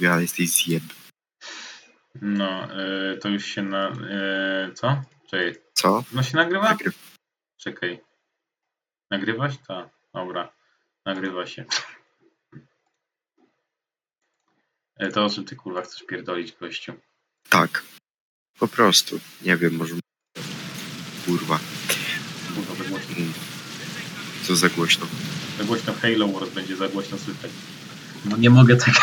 tobie, 0.00 0.12
ale 0.12 0.22
jesteś 0.22 0.50
zjeb. 0.50 0.82
No, 2.22 2.68
y, 3.12 3.18
to 3.18 3.28
już 3.28 3.44
się 3.44 3.62
na... 3.62 3.88
Y, 3.88 4.74
co? 4.74 5.02
Czekaj. 5.30 5.54
Co? 5.74 6.04
No 6.12 6.22
się 6.22 6.36
nagrywa? 6.36 6.68
Nagryw. 6.68 7.16
Czekaj. 7.56 8.00
Nagrywać? 9.10 9.52
Tak. 9.68 9.88
Dobra. 10.14 10.52
Nagrywa 11.06 11.46
się. 11.46 11.64
Y, 15.02 15.12
to 15.12 15.24
o 15.24 15.30
czym 15.30 15.44
ty 15.44 15.56
kurwa 15.56 15.82
chcesz 15.82 16.02
pierdolić 16.02 16.52
gościu? 16.60 16.92
Tak. 17.48 17.82
Po 18.58 18.68
prostu. 18.68 19.20
Nie 19.42 19.56
wiem, 19.56 19.74
może... 19.74 19.94
Kurwa. 21.26 21.58
Kurwa, 22.54 22.74
za 22.74 22.90
głośno. 22.90 23.16
Mm. 23.16 23.32
Co 24.42 24.56
za 24.56 24.68
głośno. 24.68 25.06
Za 25.58 25.64
głośno 25.64 25.92
Halo 25.92 26.28
Wars 26.28 26.50
będzie 26.50 26.76
za 26.76 26.88
głośno 26.88 27.18
słychać. 27.18 27.50
No 28.24 28.36
nie 28.36 28.50
mogę 28.50 28.76
tego... 28.76 29.00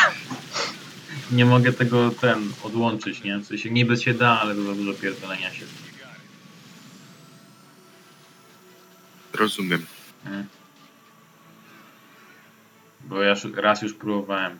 Nie 1.32 1.46
mogę 1.46 1.74
tego 1.74 2.10
ten 2.10 2.52
odłączyć, 2.64 3.24
nie? 3.24 3.38
W 3.38 3.46
sensie 3.46 3.70
niby 3.70 3.98
się 3.98 4.14
da, 4.14 4.40
ale 4.40 4.56
to 4.56 4.64
za 4.64 4.74
dużo 4.74 4.94
pierdolenia 4.94 5.54
się. 5.54 5.66
Rozumiem. 9.34 9.86
Mm. 10.26 10.46
Bo 13.02 13.22
ja 13.22 13.36
raz 13.56 13.82
już 13.82 13.94
próbowałem. 13.94 14.60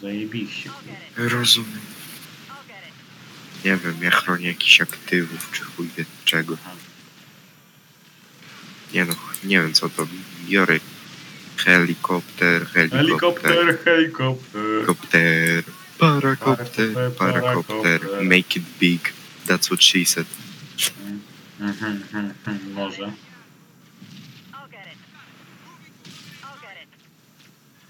Zajebiście. 0.00 0.70
Rozumiem. 1.16 1.80
Nie 3.64 3.76
wiem, 3.76 3.94
ja 4.02 4.10
chronię 4.10 4.48
jakichś 4.48 4.80
aktywów, 4.80 5.50
czy 5.52 5.64
chuj 5.64 5.88
wie 5.96 6.04
czego. 6.24 6.56
Nie 8.94 9.04
no, 9.04 9.14
nie 9.44 9.60
wiem 9.62 9.72
co 9.72 9.88
to. 9.88 10.06
Biorę 10.48 10.80
helikopter, 11.56 12.66
helikopter, 12.66 13.78
Helikopter, 13.84 13.84
helikopter. 13.84 15.64
parakopter, 15.98 17.12
Parakopter, 17.18 18.00
make 18.22 18.56
it 18.56 18.64
big. 18.80 19.00
That's 19.46 19.68
what 19.68 19.82
she 19.82 20.04
said. 20.04 20.26
Mhm, 21.60 22.02
Może. 22.74 23.12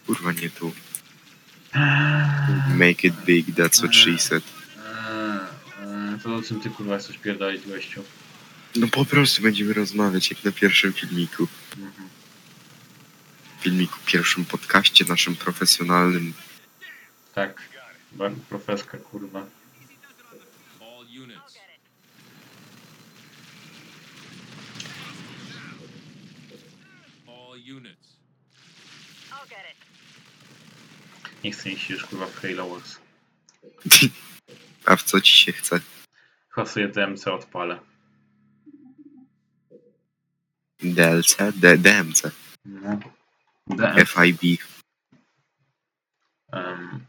Kurwa, 0.07 0.33
nie 0.33 0.51
tu. 0.51 0.73
Make 2.69 3.05
it 3.05 3.15
big, 3.27 3.55
that's 3.55 3.81
what 3.81 3.95
she 3.95 4.19
said. 4.19 4.43
To 6.23 6.35
o 6.37 6.43
czym 6.43 6.61
ty 6.61 6.71
kurwa 6.71 6.99
chcesz 6.99 7.19
pierdolić 7.19 7.67
gościu? 7.67 8.03
No 8.77 8.89
po 8.89 9.05
prostu 9.05 9.43
będziemy 9.43 9.73
rozmawiać 9.73 10.31
jak 10.31 10.45
na 10.45 10.53
pierwszym 10.53 10.93
filmiku. 10.93 11.49
Mhm. 11.79 12.09
Filmiku, 13.61 13.99
pierwszym 14.07 14.45
podcaście 14.45 15.05
naszym 15.05 15.37
profesjonalnym. 15.37 16.35
Tak. 17.35 17.63
Ba- 18.13 18.31
Profeska 18.49 18.99
kurwa. 18.99 19.47
Nie 31.45 31.53
chcę 31.53 31.71
iść 31.71 31.91
już 31.91 32.05
kurwa 32.05 32.27
w 32.27 32.41
Halo 32.41 32.69
Wars. 32.69 32.97
A 34.87 34.97
w 34.97 35.03
co 35.03 35.21
ci 35.21 35.33
się 35.37 35.53
chce? 35.53 35.81
Chyba 36.51 36.67
sobie 36.67 36.89
DMC 36.89 37.27
odpalę. 37.27 37.79
DLC? 40.93 41.53
D 41.53 41.79
DMC. 41.79 42.31
No. 42.65 43.01
DM. 43.69 44.07
FIB. 44.07 44.59
Um, 46.53 47.07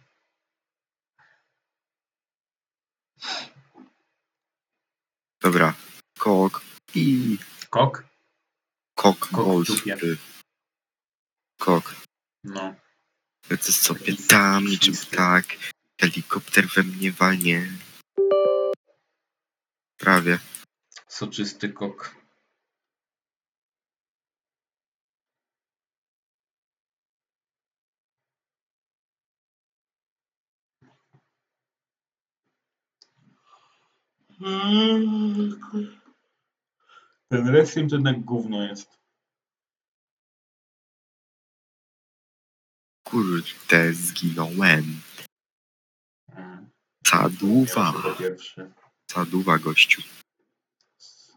Dobra. 5.41 5.75
Kok. 6.17 6.61
I 6.95 7.37
kok? 7.69 8.03
kok 8.95 9.19
Kok 9.19 9.67
Kok. 11.59 11.95
No. 12.43 12.75
Lecę 13.49 13.71
sobie 13.71 14.15
tam, 14.29 14.65
niczym 14.65 14.95
tak. 15.11 15.45
Helikopter 16.01 16.67
we 16.67 16.83
mnie 16.83 17.11
walnie. 17.11 17.67
Prawie. 19.97 20.39
Soczysty 21.07 21.69
kok. 21.69 22.15
Ten 37.29 37.45
wrestling 37.45 37.89
to 37.89 37.95
jednak 37.95 38.19
gówno 38.19 38.63
jest. 38.63 38.99
Kurde, 43.03 43.93
zginąłem. 43.93 45.01
Saduwa. 47.07 47.93
Saduwa, 49.11 49.57
gościu. 49.57 50.01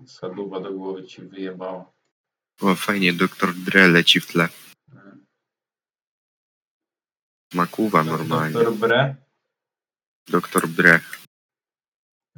Saduwa 0.07 0.61
do 0.61 0.73
głowy 0.73 1.07
ci 1.07 1.23
wyjebała. 1.23 1.93
O, 2.61 2.75
fajnie, 2.75 3.13
doktor 3.13 3.55
Dre 3.55 3.89
leci 3.89 4.21
w 4.21 4.27
tle. 4.27 4.49
Makuwa 7.55 8.05
normalnie. 8.05 8.55
Doktor 8.55 8.75
Bre. 8.75 9.17
Doktor 10.29 10.69
Bre. 10.69 11.01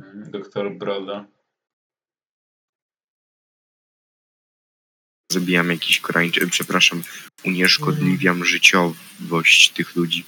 Mm, 0.01 0.31
Doktor 0.31 0.71
Broda. 0.79 1.27
Zabijam 5.33 5.71
jakiś 5.71 6.01
Koreańczyk, 6.01 6.51
przepraszam, 6.51 7.03
unieszkodliwiam 7.45 8.45
życiowość 8.45 9.71
tych 9.71 9.97
ludzi. 9.97 10.25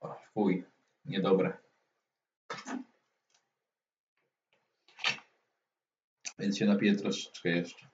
O, 0.00 0.16
Fuj, 0.34 0.64
niedobre. 1.04 1.65
Więc 6.38 6.58
się 6.58 6.66
napiję 6.66 6.96
troszeczkę 6.96 7.48
jeszcze. 7.48 7.86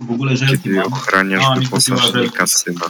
W 0.00 0.10
ogóle 0.10 0.36
żelki 0.36 0.62
Kiedy 0.62 0.76
mam. 0.76 0.92
ochraniasz 0.92 1.44
A, 1.44 1.54
mi 1.56 1.66
kupiła 1.66 1.78
wyposażnika 1.96 2.46
żelki. 2.46 2.52
syna. 2.52 2.86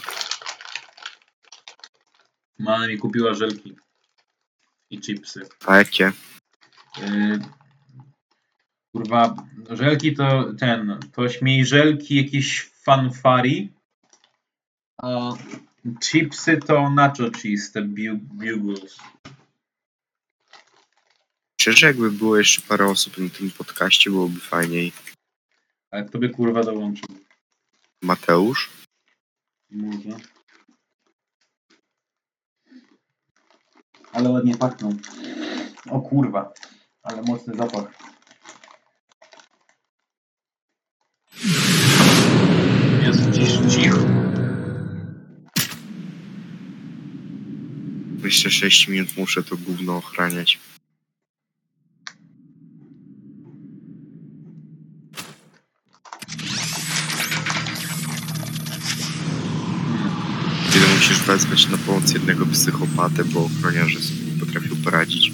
Mama 2.58 2.86
mi 2.86 2.98
kupiła 2.98 3.34
żelki. 3.34 3.76
I 4.90 5.00
chipsy. 5.00 5.48
A 5.66 5.76
jakie? 5.76 6.12
Yy, 7.00 7.38
kurwa, 8.92 9.36
żelki 9.70 10.14
to 10.16 10.54
ten, 10.58 11.00
to 11.12 11.28
śmiej 11.28 11.66
żelki 11.66 12.14
jakieś 12.24 12.70
fanfari. 12.84 13.72
A 15.02 15.32
chipsy 16.04 16.56
to 16.56 16.90
nacho 16.90 17.30
cheese, 17.30 17.72
te 17.72 17.82
bu- 17.82 18.18
bugles. 18.20 18.98
Szczerze, 21.60 21.86
jakby 21.86 22.10
było 22.10 22.38
jeszcze 22.38 22.62
parę 22.62 22.86
osób 22.86 23.18
na 23.18 23.28
tym 23.28 23.50
podcaście, 23.50 24.10
byłoby 24.10 24.40
fajniej. 24.40 24.92
Ale 25.90 26.04
kto 26.04 26.18
by 26.18 26.28
kurwa 26.28 26.62
dołączył? 26.62 27.08
Mateusz? 28.02 28.70
Może. 29.70 30.16
Ale 34.12 34.30
ładnie 34.30 34.56
pachną. 34.56 34.96
O 35.90 36.00
kurwa, 36.00 36.52
ale 37.02 37.22
mocny 37.22 37.56
zapach. 37.56 37.98
Jest 43.02 43.30
cisz, 43.34 43.74
cicho. 43.74 43.98
Jeszcze 48.24 48.50
6 48.50 48.88
minut 48.88 49.16
muszę 49.16 49.42
to 49.42 49.56
gówno 49.56 49.96
ochraniać. 49.96 50.67
wezwać 61.28 61.68
na 61.68 61.78
pomoc 61.78 62.12
jednego 62.12 62.46
psychopatę, 62.46 63.24
bo 63.24 63.44
ochroniarze 63.44 64.00
sobie 64.00 64.32
nie 64.32 64.40
potrafił 64.40 64.76
poradzić. 64.76 65.32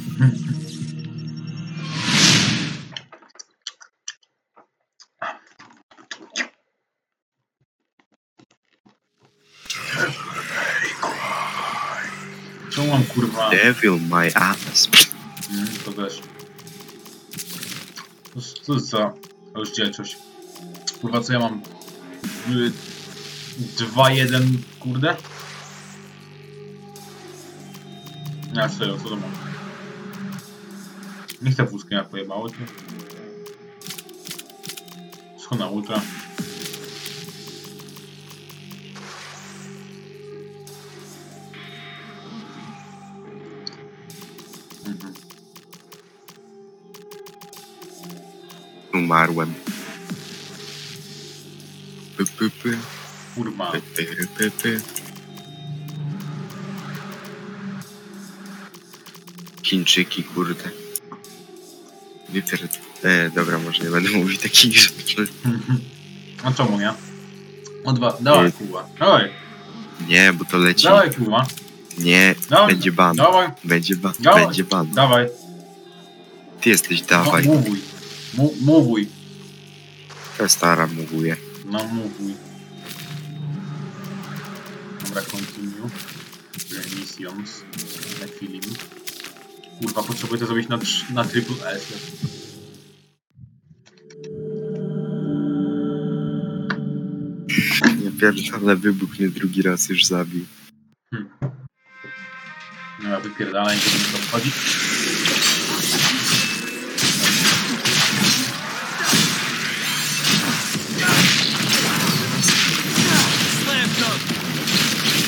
Co 12.70 12.84
mam 12.84 13.04
kurwa? 13.04 13.50
Devil 13.50 13.98
my 14.10 14.36
ass. 14.36 14.88
Mm, 15.50 15.66
to 15.84 15.92
też. 15.92 16.20
Co 18.62 18.80
za 18.80 19.12
rozdzielczość? 19.54 20.16
Kurwa, 21.00 21.20
co 21.20 21.32
ja 21.32 21.38
mam? 21.38 21.62
Y, 22.50 22.72
dwa, 23.78 24.10
jeden, 24.10 24.62
kurde? 24.80 25.16
Ja 28.54 28.68
serio, 28.68 28.96
co 28.98 29.08
to 29.08 29.16
mam? 29.16 29.30
Nie 31.42 31.50
chcę 31.50 31.64
wózkiem, 31.64 31.98
jak 31.98 32.08
pojebało 32.08 32.50
cię. 32.50 32.56
Schona 35.38 35.66
ultra. 35.68 36.00
Mhm. 44.86 45.14
Umarłem. 48.94 49.54
Py, 52.16 52.24
py, 52.26 52.50
py, 52.62 52.78
Kurwa. 53.34 53.72
py, 53.72 53.80
py, 53.80 54.26
py, 54.38 54.50
py. 54.50 54.80
Chińczyki, 59.64 60.24
kurde. 60.24 60.70
Wypierd... 62.28 62.78
E, 63.02 63.30
dobra, 63.30 63.58
może 63.58 63.84
nie 63.84 63.90
będę 63.90 64.10
mówił 64.10 64.38
takich 64.38 64.76
rzeczy. 64.76 65.26
A 66.42 66.52
czemu 66.52 66.78
nie? 66.80 66.92
O 67.84 67.92
dwa, 67.92 68.16
dawaj 68.20 68.52
kurwa. 68.52 68.88
Dawaj, 68.98 69.30
Nie, 70.08 70.32
bo 70.32 70.44
to 70.44 70.58
leci. 70.58 70.84
dawaj 70.84 71.14
kurwa. 71.14 71.46
Nie, 71.98 72.34
Dawaj, 72.50 72.74
będzie 72.74 72.92
ban. 72.92 73.16
Dawaj, 73.16 73.48
Będzie 73.64 73.96
ban. 73.96 74.12
Dawaj. 74.20 74.44
Będzie 74.46 74.64
ban. 74.64 74.90
dawaj. 74.90 75.28
Ty 76.60 76.70
jesteś 76.70 77.00
No, 77.00 77.06
dawaj. 77.06 77.44
mówij. 77.44 77.80
Mu- 78.34 78.54
Mówij. 78.60 79.08
Ja 80.40 80.48
stara 80.48 80.86
mówię. 80.86 81.36
No 81.64 81.84
mówij. 81.84 82.34
Dobra, 85.04 85.22
continue. 85.22 85.88
Missions. 87.00 87.50
Na 88.20 88.26
film. 88.26 88.60
Kurwa, 89.80 90.02
potrzebuję 90.02 90.40
to 90.40 90.46
zrobić 90.46 90.68
na, 90.68 90.78
na 91.14 91.24
triple 91.24 91.72
S. 91.72 91.92
Nie 98.04 98.10
pierdolę, 98.10 98.76
wybuch 98.76 99.18
mnie 99.18 99.28
drugi 99.28 99.62
raz 99.62 99.88
już 99.88 100.04
zabił. 100.04 100.44
No 103.02 103.08
ja 103.08 103.20
wypierdalaj, 103.20 103.78
żeby 103.78 103.98
mi 103.98 104.04
to 104.04 104.18
wchodzi. 104.18 104.50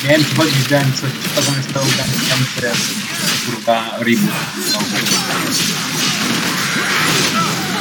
Miałem 0.03 0.23
wchodzić, 0.23 0.67
dałem 0.67 0.93
coś, 0.93 1.11
co 1.35 1.41
zamiast 1.41 1.67
tego 1.67 1.85
dałem 1.97 2.11
tam 2.29 2.39
teraz 2.61 3.16
kurwa 3.47 3.97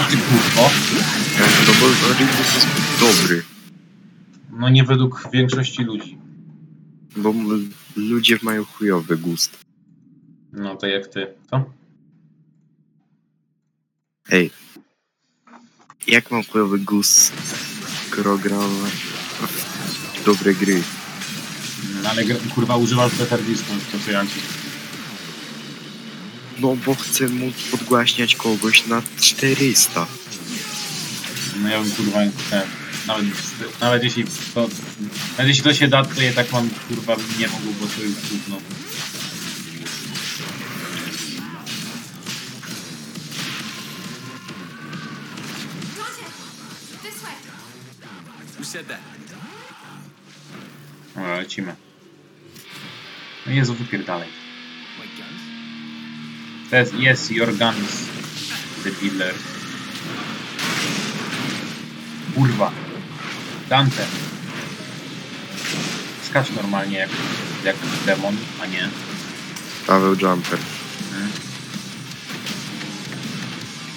O 0.01 0.05
ty 0.11 0.17
kurwo. 0.17 0.71
No 1.67 1.73
bo 1.81 1.87
jest 1.89 2.67
dobry. 3.01 3.43
No 4.51 4.69
nie 4.69 4.85
według 4.85 5.29
większości 5.33 5.85
ludzi. 5.85 6.19
Bo 7.17 7.35
ludzie 7.97 8.39
mają 8.43 8.65
chujowy 8.65 9.17
gust. 9.17 9.59
No 10.53 10.77
to 10.77 10.87
jak 10.87 11.07
ty. 11.07 11.27
Co? 11.51 11.65
Ej. 14.31 14.51
Jak 16.07 16.31
mam 16.31 16.45
chujowy 16.45 16.79
gust, 16.79 17.33
skoro 18.07 18.39
gram 18.39 18.71
dobre 20.25 20.55
gry? 20.55 20.83
No 22.03 22.11
ale 22.11 22.25
kurwa 22.55 22.77
używasz 22.77 23.15
petardisku, 23.15 23.73
to 23.93 23.99
co 23.99 24.11
ja 24.11 24.27
ci. 24.27 24.66
No 26.61 26.77
bo 26.87 26.95
chcę 26.95 27.29
móc 27.29 27.55
podgłaśniać 27.71 28.37
kogoś 28.37 28.87
na 28.87 29.03
400. 29.21 30.07
No 31.63 31.69
ja 31.69 31.81
bym 31.81 31.91
kurwa 31.91 32.19
nawet, 33.07 33.27
nawet 33.81 34.05
jeśli 34.05 34.25
to, 34.55 34.69
nawet 35.39 35.49
jeśli 35.49 35.63
to 35.63 35.75
się 35.75 35.89
da, 35.89 36.05
to 36.05 36.23
ja 36.23 36.33
tak 36.33 36.53
mam 36.53 36.71
kurwa 36.89 37.17
nie 37.39 37.49
mógł, 37.49 37.73
bo 37.81 37.87
to 37.87 38.03
jest 38.03 38.27
that? 48.89 49.01
Dobra, 51.15 51.37
lecimy. 51.37 51.75
No 53.47 53.53
Jezu, 53.53 53.75
wypierdalej. 53.75 54.46
To 56.71 56.77
jest, 56.77 56.95
yes, 56.95 57.31
your 57.31 57.53
guns, 57.53 58.09
the 58.85 58.91
dealer. 58.91 59.35
Kurwa. 62.35 62.73
Dante. 63.69 64.07
Skacz 66.31 66.51
normalnie 66.51 66.99
jak, 66.99 67.11
jak 67.65 67.77
demon, 68.07 68.37
a 68.63 68.67
nie. 68.67 68.89
Paweł 69.87 70.17
Jumper. 70.23 70.59
Mhm. 71.13 71.31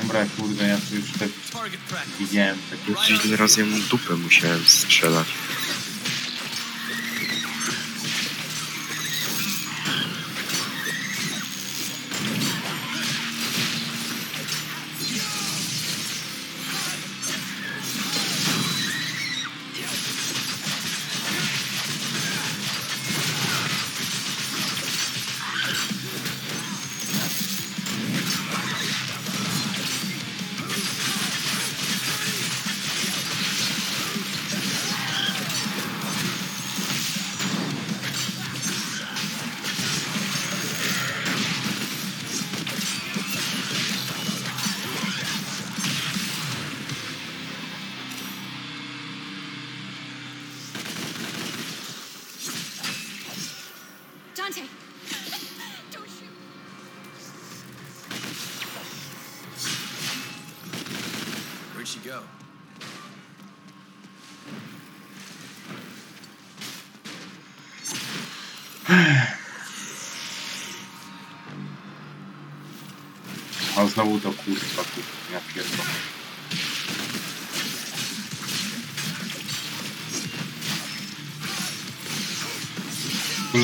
Dobra, 0.01 0.25
kurde, 0.37 0.67
ja 0.67 0.77
tu 0.77 0.95
już 0.95 1.11
tak 1.19 1.29
widziałem 2.19 2.57
ile 3.25 3.37
razy 3.37 3.61
ja 3.61 3.67
mu 3.67 3.77
dupę 3.89 4.15
musiałem 4.15 4.65
strzelać. 4.65 5.27
She 61.89 61.99
go? 62.05 62.21
A 73.77 73.87
znowu 73.87 74.19
to 74.19 74.33
kurwa, 74.33 74.83
kurwa, 74.83 75.33
ja 75.33 75.39
pierdolę. 75.53 75.83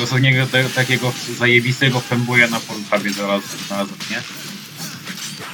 Ostatniego 0.02 0.46
te, 0.46 0.64
takiego 0.64 1.12
zajebistego 1.38 2.00
femboya 2.00 2.48
na 2.48 2.60
Pornhubie 2.60 3.12
zaraz 3.12 3.42
znalazłem, 3.66 3.98
nie? 4.10 4.22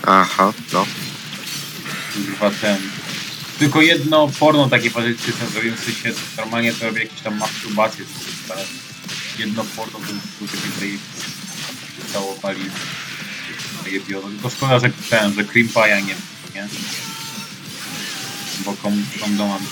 Aha, 0.02 0.52
no. 0.72 0.86
Ten. 2.50 2.76
Tylko 3.58 3.82
jedno 3.82 4.28
porno 4.28 4.68
takie 4.68 4.90
patetyczne 4.90 5.46
zrobiłem 5.52 5.76
w 5.76 5.84
sensie, 5.84 6.12
normalnie 6.36 6.72
to 6.72 6.86
robię 6.86 7.02
jakieś 7.02 7.20
tam 7.20 7.38
masturbacje, 7.38 8.04
ale 8.48 8.64
jedno 9.38 9.64
porno 9.64 9.92
to 9.92 10.06
było 10.06 10.50
takie 10.52 10.80
zajebiste. 10.80 11.22
Całowali 12.12 12.60
zajebiono. 13.84 14.28
Tylko 14.28 14.50
szkoda, 14.50 14.78
że 14.78 14.90
ten, 15.10 15.34
że 15.34 15.44
cream 15.44 15.68
pie'a 15.68 16.06
nie 16.06 16.14
nie? 16.54 16.68
Bo 18.64 18.72
kom, 18.72 19.04
kondomam. 19.20 19.62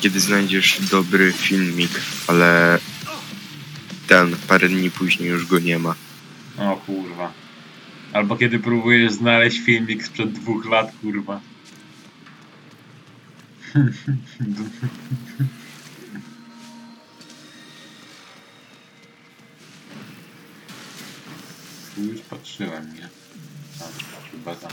Kiedy 0.00 0.20
znajdziesz 0.20 0.78
dobry 0.90 1.32
filmik, 1.32 1.90
ale 2.26 2.78
ten, 4.06 4.36
parę 4.48 4.68
dni 4.68 4.90
później 4.90 5.28
już 5.28 5.46
go 5.46 5.58
nie 5.58 5.78
ma. 5.78 5.94
Albo 8.16 8.36
kiedy 8.36 8.58
próbujesz 8.58 9.12
znaleźć 9.12 9.60
filmik 9.60 10.04
sprzed 10.04 10.32
dwóch 10.32 10.66
lat, 10.66 10.92
kurwa. 11.00 11.40
Już 21.98 22.20
patrzyłem, 22.30 22.94
nie? 22.94 23.08
Tam, 23.78 23.88
chyba 24.32 24.54
tam. 24.54 24.70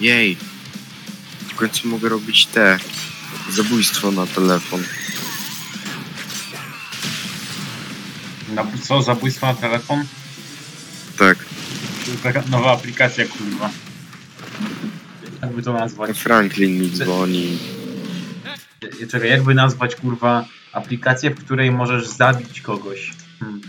Jej! 0.00 0.36
W 1.48 1.54
końcu 1.54 1.88
mogę 1.88 2.08
robić 2.08 2.46
te 2.46 2.78
zabójstwo 3.50 4.10
na 4.10 4.26
telefon. 4.26 4.82
Na, 8.54 8.66
co? 8.82 9.02
Zabójstwo 9.02 9.46
na 9.46 9.54
telefon? 9.54 10.04
Tak, 11.18 11.38
To 12.04 12.10
jest 12.10 12.22
taka 12.22 12.42
nowa 12.50 12.72
aplikacja, 12.72 13.26
kurwa. 13.26 13.70
Jakby 15.42 15.62
to 15.62 15.72
nazwać? 15.72 16.18
Franklin 16.18 16.80
mi 16.80 16.90
dzwoni. 16.90 17.58
Czekaj, 19.10 19.30
jakby 19.30 19.54
nazwać, 19.54 19.96
kurwa, 19.96 20.44
aplikację, 20.72 21.30
w 21.30 21.44
której 21.44 21.70
możesz 21.70 22.08
zabić 22.08 22.60
kogoś? 22.60 23.12
Hmm. 23.40 23.60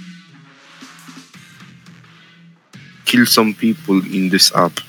Kill 3.06 3.28
some 3.28 3.54
people 3.54 4.10
in 4.10 4.30
this 4.30 4.56
app. 4.56 4.82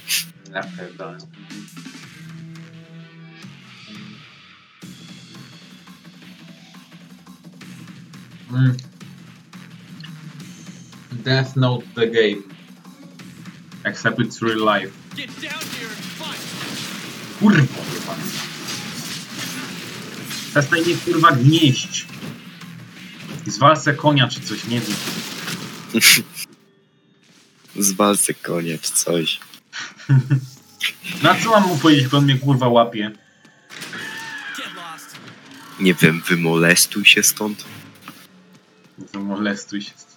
Death 11.23 11.57
Note 11.57 11.85
the 11.95 12.07
game. 12.07 12.43
Except 13.85 14.21
it's 14.21 14.43
real 14.43 14.65
life. 14.65 14.93
Get 15.17 15.29
down 15.41 15.63
here 15.77 15.89
and 15.89 16.05
fight. 16.19 16.41
Kurwa, 17.39 17.83
jebana. 17.95 18.25
Przestań 20.51 20.81
mnie 20.81 20.95
kurwa 20.95 21.33
gnieść. 21.33 22.07
Zwalce 23.47 23.95
konia 23.95 24.29
czy 24.29 24.41
coś, 24.41 24.65
nie 24.65 24.81
wiem. 24.81 24.97
Z 27.85 27.93
walce 27.93 28.35
konia 28.35 28.79
czy 28.79 28.93
coś. 28.93 29.41
Na 31.23 31.35
co 31.35 31.51
mam 31.51 31.69
mu 31.69 31.79
powiedzieć, 31.79 32.05
jak 32.05 32.15
on 32.15 32.25
mnie 32.25 32.39
kurwa 32.39 32.69
łapie? 32.69 33.11
Nie 35.81 35.95
wiem, 35.95 36.23
wymolestuj 36.29 37.05
się 37.05 37.23
stąd. 37.23 37.65
To 39.13 39.21
molestuj 39.21 39.83
się. 39.83 39.91
Shit. 39.91 40.10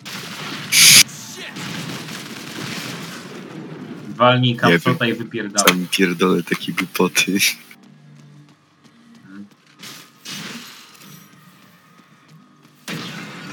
Walnij 4.24 4.56
kapsota 4.56 5.06
i 5.06 5.14
wypierdala. 5.14 5.68
Sam 5.68 5.88
pierdolę 5.92 6.44
takie 6.44 6.74
głupoty. 6.74 7.38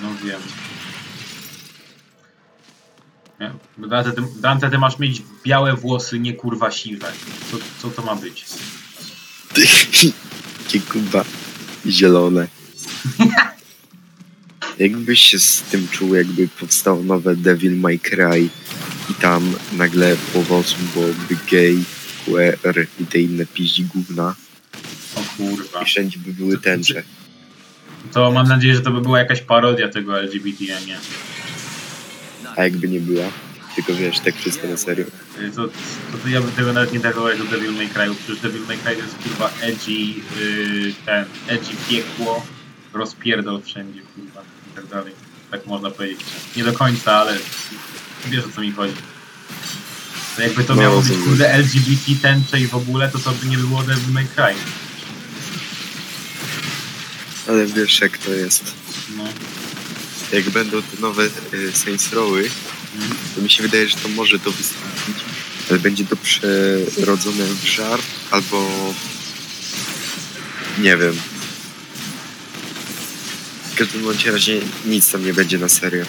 No 0.03 0.09
wiem. 0.25 0.41
Nie, 3.41 3.53
Dante 3.89 4.13
ty, 4.13 4.23
Dante, 4.41 4.71
ty 4.71 4.79
masz 4.79 4.99
mieć 4.99 5.23
białe 5.45 5.77
włosy, 5.77 6.21
nie 6.21 6.35
kurwa 6.35 6.71
siwe. 6.71 7.13
Co, 7.51 7.57
co 7.83 7.91
to 7.91 8.03
ma 8.03 8.17
być? 8.17 8.45
Takie 10.65 10.81
kuba 10.81 11.25
zielone. 11.87 12.49
Jakbyś 14.81 15.21
się 15.21 15.39
z 15.39 15.63
tym 15.63 15.89
czuł, 15.89 16.15
jakby 16.15 16.49
powstało 16.49 17.03
nowe 17.03 17.37
Devil 17.37 17.77
May 17.77 17.99
Cry 17.99 18.49
i 19.11 19.15
tam 19.15 19.55
nagle 19.73 20.17
połowa 20.33 20.57
osób 20.57 20.79
byłoby 20.95 21.37
gay, 21.51 21.77
queer 22.25 22.87
i 23.01 23.07
te 23.07 23.19
inne 23.19 23.47
piździ 23.47 23.85
gówna 23.85 24.35
O 25.17 25.21
kurwa. 25.37 25.83
i 25.83 25.85
wszędzie 25.85 26.19
by 26.19 26.33
były 26.33 26.59
tęcze. 26.59 27.03
To 28.13 28.31
mam 28.31 28.49
nadzieję, 28.49 28.75
że 28.75 28.81
to 28.81 28.91
by 28.91 29.01
była 29.01 29.19
jakaś 29.19 29.41
parodia 29.41 29.89
tego 29.89 30.21
LGBT, 30.21 30.65
a 30.77 30.81
nie. 30.87 30.99
A 32.57 32.63
jakby 32.65 32.89
nie 32.89 33.01
była, 33.01 33.25
tylko 33.77 33.95
wiesz, 33.95 34.21
tak 34.21 34.35
wszystko 34.37 34.69
na 34.69 34.77
serio. 34.77 35.05
Y, 35.41 35.51
To, 35.57 35.69
to, 35.69 36.19
to 36.23 36.29
ja 36.29 36.41
bym 36.41 36.51
tego 36.53 36.73
nawet 36.73 36.93
nie 36.93 37.01
traktował 37.01 37.29
jako 37.31 37.45
Devil 37.45 37.73
May 37.73 37.89
Cry, 37.89 38.03
przecież 38.25 38.43
Devil 38.43 38.63
May 38.69 38.79
Cry 38.79 38.97
to 38.97 39.03
jest 39.03 39.15
kurwa 39.19 39.51
edgy, 39.61 39.93
yy, 39.93 40.93
ten, 41.07 41.25
edgy 41.49 41.73
piekło, 41.89 42.47
rozpierdol 42.93 43.63
wszędzie, 43.63 44.01
kurwa, 44.15 44.43
i 44.73 44.77
tak 44.77 44.87
dalej. 44.87 45.13
Tak 45.51 45.67
można 45.67 45.91
powiedzieć. 45.91 46.21
Nie 46.57 46.65
do 46.65 46.73
końca, 46.73 47.13
ale 47.13 47.39
wiesz 48.27 48.45
o 48.45 48.49
co 48.55 48.61
mi 48.61 48.73
chodzi. 48.73 48.95
To 50.37 50.43
jakby 50.43 50.65
to 50.65 50.75
No, 50.75 50.83
miało 50.83 51.03
być 51.03 51.19
kurde 51.25 51.51
LGBT 51.53 52.13
tęcze 52.23 52.61
i 52.61 52.67
w 52.67 52.75
ogóle, 52.75 53.09
to 53.11 53.19
to 53.19 53.33
by 53.33 53.47
nie 53.47 53.59
było 53.59 53.83
Devil 53.83 54.13
May 54.13 54.27
Cry. 54.29 54.55
Ale 57.49 57.67
wiesz 57.67 58.01
jak 58.01 58.19
to 58.19 58.31
jest. 58.33 58.73
No. 59.17 59.25
Jak 60.33 60.51
będą 60.51 60.83
te 60.83 61.01
nowe 61.01 61.25
y, 61.55 61.73
Saints 61.73 62.13
Rowy, 62.13 62.51
Mhm. 62.95 63.15
to 63.35 63.41
mi 63.43 63.51
się 63.51 63.63
wydaje, 63.63 63.89
że 63.89 63.97
to 63.97 64.09
może 64.09 64.39
to 64.39 64.51
wystąpić, 64.51 65.17
ale 65.71 65.79
będzie 65.79 66.05
to 66.05 66.17
przerodzone 66.17 67.45
w 67.45 67.65
żart 67.65 68.07
albo 68.31 68.71
nie 70.79 70.97
wiem. 70.97 71.17
W 73.81 73.83
każdym 73.83 74.03
bądź 74.03 74.27
razie 74.27 74.61
nic 74.87 75.13
tam 75.13 75.25
nie 75.25 75.33
będzie 75.33 75.59
na 75.59 75.69
serio. 75.69 76.05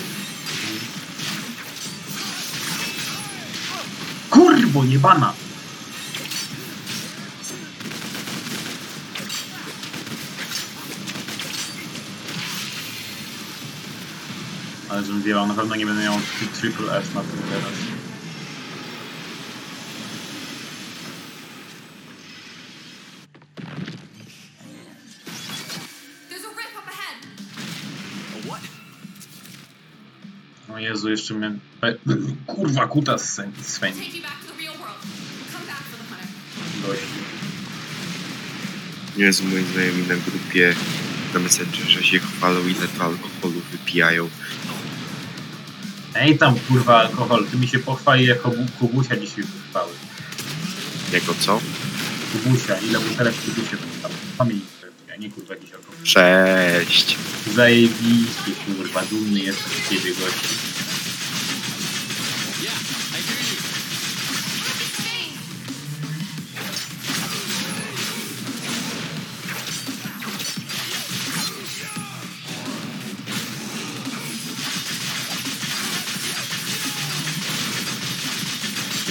Kurwo, 4.30 4.84
jebana! 4.84 5.34
Ale 14.90 15.06
żebym 15.06 15.22
wiedział, 15.22 15.48
na 15.48 15.54
pewno 15.54 15.75
nie 15.75 15.86
będę 15.86 16.04
miał 16.04 16.16
tri- 16.16 16.62
triple 16.62 16.98
S 16.98 17.13
na 17.16 17.22
tym 17.22 17.40
teraz. 17.50 17.90
Jezu, 31.01 31.10
jeszcze 31.10 31.34
mnie... 31.34 31.51
Kurwa, 32.48 32.88
kuta 32.88 33.17
hunter. 33.17 33.58
Dość. 36.88 37.01
Jezu, 39.17 39.43
moi 39.43 39.63
znajomi 39.74 40.08
na 40.08 40.15
grupie 40.15 40.75
na 41.34 41.39
Messengerze 41.39 42.03
się 42.03 42.20
chwalą, 42.20 42.60
ile 42.67 42.88
to 42.88 43.03
alkoholu 43.03 43.62
wypijają. 43.72 44.29
Ej 46.15 46.38
tam, 46.38 46.55
kurwa, 46.60 47.00
alkohol. 47.00 47.46
Ty 47.51 47.58
mi 47.58 47.67
się 47.67 47.79
pochwali, 47.79 48.25
jako 48.25 48.50
Bu- 48.50 48.72
Kubusia 48.79 49.15
dzisiaj 49.15 49.43
wychwały. 49.43 49.91
Jako 51.13 51.34
co? 51.34 51.62
Kubusia, 52.31 52.79
ile 52.79 53.00
butelek 53.00 53.36
Kubusia 53.36 53.77
wychwały. 53.77 54.13
Pamięć. 54.38 54.63
nie 55.20 55.29
kurwa 55.31 55.53
jakiś 55.53 55.74
oko. 55.74 55.91
Cześć. 56.03 57.17
Zajebiście, 57.55 58.51
kurwa, 58.65 59.01
dumny 59.05 59.39
jestem 59.39 59.72
z 59.72 59.89
ciebie, 59.89 60.12
gościu. 60.15 60.71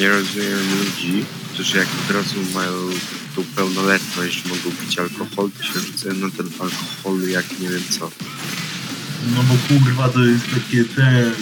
Nie 0.01 0.09
rozumiem 0.09 0.79
ludzi, 0.79 1.25
którzy 1.55 1.79
jak 1.79 1.89
od 2.05 2.15
razu 2.17 2.35
mają 2.55 2.73
tą 3.37 3.45
pełnoletność, 3.57 4.45
mogą 4.45 4.77
pić 4.77 4.99
alkohol, 4.99 5.51
to 5.51 5.65
się 5.65 5.81
rzucają 5.81 6.15
na 6.15 6.31
ten 6.31 6.47
alkohol 6.61 7.29
jak 7.29 7.61
nie 7.61 7.69
wiem 7.69 7.83
co. 7.91 8.11
No 9.35 9.43
bo 9.43 9.55
kurwa 9.69 10.09
to 10.09 10.25
jest 10.25 10.45
takie 10.45 10.85
ten... 10.85 11.35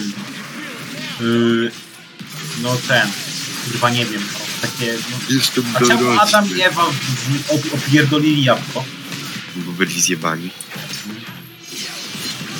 Yy, 1.21 1.71
no 2.61 2.77
ten... 2.87 3.07
Kurwa 3.65 3.89
nie 3.89 4.05
wiem, 4.05 4.21
no, 4.33 4.39
takie... 4.61 4.93
No, 5.11 5.35
Jestem 5.35 5.63
a 5.73 5.79
czemu 5.79 6.19
Adam 6.19 6.57
i. 6.57 6.61
Ewa 6.61 6.83
op- 7.47 7.73
opierdolili 7.73 8.43
jabłko? 8.43 8.85
Bo 9.55 9.71
byli 9.71 10.01
zjebani. 10.01 10.49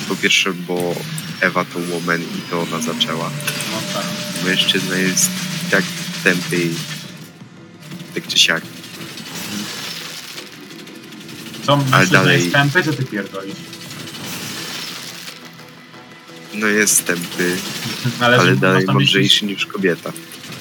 Po 0.08 0.16
pierwsze, 0.16 0.52
bo 0.52 0.94
Ewa 1.40 1.64
to 1.64 1.78
woman 1.78 2.22
i 2.22 2.50
to 2.50 2.62
ona 2.62 2.80
zaczęła. 2.80 3.30
No 3.72 3.94
tak. 3.94 4.04
Mężczyzna 4.44 4.96
jest 4.96 5.30
tępy, 6.24 6.68
tak 8.14 8.26
czy 8.26 8.38
siak. 8.38 8.62
Co, 11.66 11.72
Ale 11.72 11.84
Ale 11.92 12.06
dalej- 12.06 12.40
jest 12.40 12.52
tępy, 12.52 12.82
co 12.82 12.92
ty 12.92 13.04
pierdolisz? 13.04 13.54
No 16.54 16.66
jest 16.66 17.06
tępy, 17.06 17.56
Ale, 18.20 18.38
ale 18.38 18.56
dalej 18.56 18.86
mądrzejszy 18.86 19.44
niż 19.44 19.66
kobieta. 19.66 20.12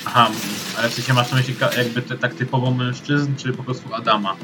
Aha, 0.05 0.31
ale 0.77 0.89
w 0.89 0.93
sensie 0.93 1.13
masz 1.13 1.31
na 1.31 1.37
myśli 1.37 1.55
jakby 1.77 2.01
te, 2.01 2.17
tak 2.17 2.33
typowo 2.33 2.71
mężczyzn, 2.71 3.35
czy 3.37 3.53
po 3.53 3.63
prostu 3.63 3.93
Adama? 3.93 4.35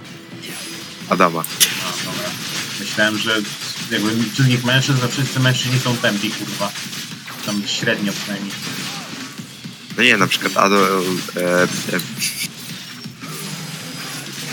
Adama. 1.09 1.43
A, 1.83 2.05
dobra. 2.05 2.29
Myślałem, 2.79 3.17
że 3.17 3.41
jakby 3.91 4.09
wśród 4.31 4.47
nich 4.47 4.63
mężczyzn, 4.63 4.99
a 5.05 5.07
wszyscy 5.07 5.39
mężczyźni 5.39 5.79
są 5.79 5.97
tępi, 5.97 6.29
kurwa. 6.29 6.71
Tam 7.45 7.63
średnio 7.67 8.13
przynajmniej. 8.13 8.51
No 9.97 10.03
nie, 10.03 10.17
na 10.17 10.27
przykład 10.27 10.57
Ado, 10.57 10.77
e, 10.77 11.63
e, 11.63 11.99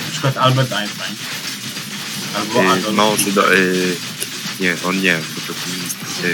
Na 0.04 0.10
przykład 0.10 0.36
Albert 0.36 0.72
Einstein. 0.72 1.14
Albo 2.36 2.62
e, 2.62 2.72
Adolf 2.72 3.26
no, 3.26 3.32
do, 3.32 3.54
e, 3.54 3.58
nie, 4.60 4.76
on 4.84 5.00
nie, 5.00 5.18
po 5.34 5.40
prostu 5.40 5.70
e, 6.24 6.28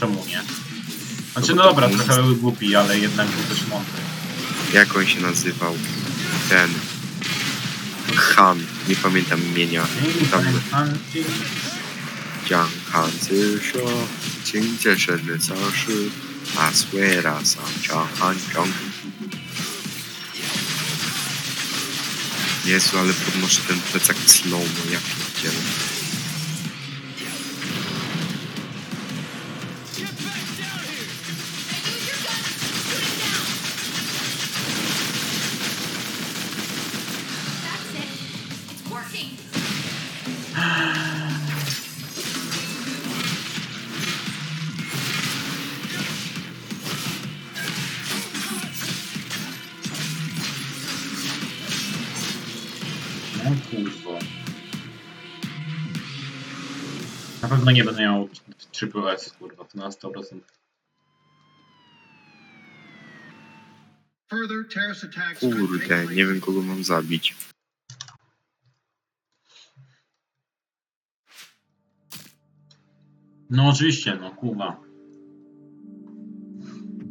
Czemu 0.00 0.24
nie? 0.26 0.42
Znaczy, 1.32 1.54
no, 1.54 1.62
no 1.62 1.68
dobra, 1.68 1.88
trochę 1.88 2.22
był 2.22 2.36
głupi, 2.36 2.76
ale 2.76 2.98
jednak 2.98 3.28
był 3.28 3.56
też 3.56 3.66
mądry. 3.66 4.00
jak 4.72 4.96
on 4.96 5.06
się 5.06 5.20
nazywał? 5.20 5.74
Ten... 6.48 6.70
Han, 8.16 8.58
nie 8.88 8.96
pamiętam 8.96 9.46
imienia. 9.46 9.86
Tam 10.30 10.44
Dziang 12.48 12.70
Han 12.92 13.10
Zysio, 13.20 14.08
Cięcie 14.44 14.98
Szerny 14.98 15.38
Caszy 15.38 16.10
afuera 16.56 17.40
San 17.44 17.72
Chan 17.82 18.72
Jezu, 22.64 22.98
ale 22.98 23.12
podnoszę 23.12 23.60
ten 23.68 23.80
plecak 23.80 24.16
slow-mo, 24.26 24.90
ja 24.92 24.98
pierdzielę. 25.00 25.89
Pewno 57.74 57.76
nie 57.76 57.84
będę 57.84 58.02
miał 58.02 58.28
triple 58.72 59.12
S, 59.12 59.32
kurwa, 59.38 59.64
to 59.64 59.78
na 59.78 59.88
100%. 59.88 60.40
Further 64.30 64.64
terrorist 64.68 65.04
attacks 65.04 65.40
could 65.40 65.52
take 65.52 65.66
Kurde, 65.66 65.86
place 65.86 66.14
nie 66.14 66.26
wiem 66.26 66.40
kogo 66.40 66.62
mam 66.62 66.84
zabić. 66.84 67.34
No 73.50 73.68
oczywiście, 73.68 74.16
no 74.20 74.30
kurwa. 74.30 74.80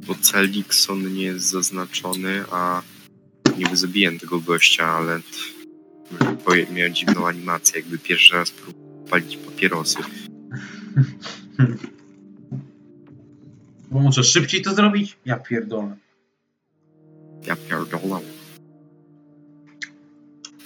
Bo 0.08 0.15
Celikson 0.15 1.13
nie 1.13 1.24
jest 1.24 1.45
zaznaczony, 1.45 2.43
a 2.52 2.82
niby 3.58 3.78
zabiłem 3.78 4.19
tego 4.19 4.39
gościa, 4.39 4.86
ale 4.88 5.19
bo 6.45 6.74
miał 6.74 6.89
dziwną 6.89 7.28
animację, 7.28 7.80
jakby 7.80 8.00
pierwszy 8.00 8.34
raz 8.34 8.52
próbował 8.52 8.89
palić 9.10 9.38
papierosy. 9.38 9.98
Bo 13.91 13.99
muszę 13.99 14.23
szybciej 14.23 14.62
to 14.62 14.75
zrobić? 14.75 15.17
Ja 15.25 15.39
pierdolę. 15.39 15.97
Ja 17.47 17.56
pierdolę. 17.56 18.19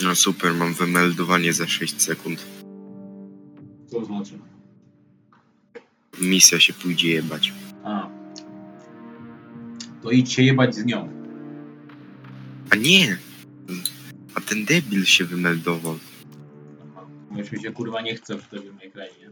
No 0.04 0.16
super, 0.16 0.54
mam 0.54 0.74
wymeldowanie 0.74 1.54
za 1.54 1.68
6 1.68 2.02
sekund. 2.02 2.46
Co 3.88 4.06
znaczy? 4.06 4.40
Misja 6.22 6.60
się 6.60 6.74
pójdzie 6.74 7.10
jebać. 7.10 7.54
A. 7.84 8.10
To 10.04 10.12
idź 10.12 10.34
się 10.34 10.44
jebać 10.44 10.76
z 10.76 10.86
nią. 10.86 11.10
A 12.70 12.76
nie! 12.76 13.18
A 14.36 14.42
ten 14.42 14.66
debil 14.66 15.06
się 15.06 15.26
wymeldował. 15.26 16.00
Już 17.36 17.52
mi 17.52 17.62
się 17.62 17.72
kurwa 17.72 18.02
nie 18.02 18.16
chce 18.16 18.38
w 18.38 18.48
tym 18.48 18.80
ekranie. 18.82 19.30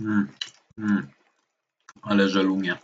Mm, 0.00 0.28
mm. 0.78 1.08
Ale 2.24 2.32
żelumie. 2.32 2.78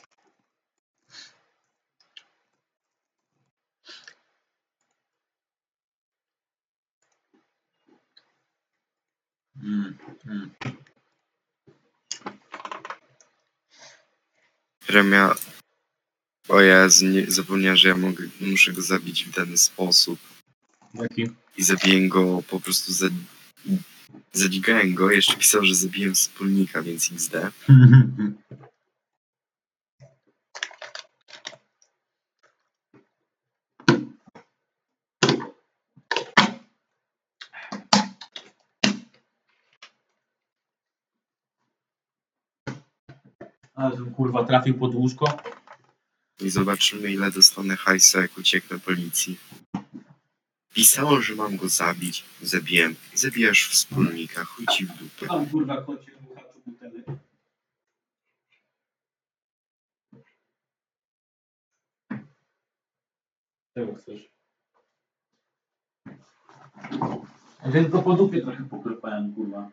Mm, 9.63 9.99
mm. 10.27 10.51
Remia... 14.89 15.35
O 16.49 16.61
Jezu, 16.61 17.07
nie, 17.07 17.31
zapomniałem, 17.31 17.77
że 17.77 17.89
ja 17.89 17.97
mogę, 17.97 18.25
muszę 18.41 18.73
go 18.73 18.83
zabić 18.83 19.25
w 19.25 19.35
ten 19.35 19.59
sposób. 19.59 20.19
Jaki? 20.95 21.31
I 21.57 21.63
zabiję 21.63 22.09
go 22.09 22.43
po 22.43 22.61
prostu 22.61 22.93
za... 22.93 23.07
Zadzigałem 24.33 24.95
go, 24.95 25.11
jeszcze 25.11 25.37
pisał, 25.37 25.65
że 25.65 25.75
zabiłem 25.75 26.15
wspólnika, 26.15 26.83
więc 26.83 27.13
XD. 27.13 27.33
Kurwa 44.17 44.45
trafił 44.45 44.79
pod 44.79 44.95
łóżko. 44.95 45.43
I 46.41 46.51
zobaczymy, 46.51 47.13
ile 47.13 47.31
dostanę 47.31 47.77
hajsa, 47.77 48.21
jak 48.21 48.39
ucieknę 48.39 48.79
policji. 48.79 49.39
Pisało, 50.75 51.21
że 51.21 51.35
mam 51.35 51.57
go 51.57 51.69
zabić. 51.69 52.25
Zabiłem. 52.43 52.95
Zabijasz 53.15 53.69
wspólnika, 53.69 54.45
chuj 54.45 54.67
ci 54.67 54.87
w 54.87 54.99
dupę. 54.99 55.27
Tam 55.27 55.47
kurwa 55.47 55.83
kocie 55.83 56.13
ruchaczu 56.29 56.61
butelek. 56.67 57.07
Czego 63.75 63.95
chcesz? 63.95 64.31
Więc 67.67 67.89
go 67.89 68.03
po 68.03 68.15
dupie 68.15 68.41
trochę 68.41 68.65
poklepałem, 68.65 69.35
kurwa. 69.35 69.71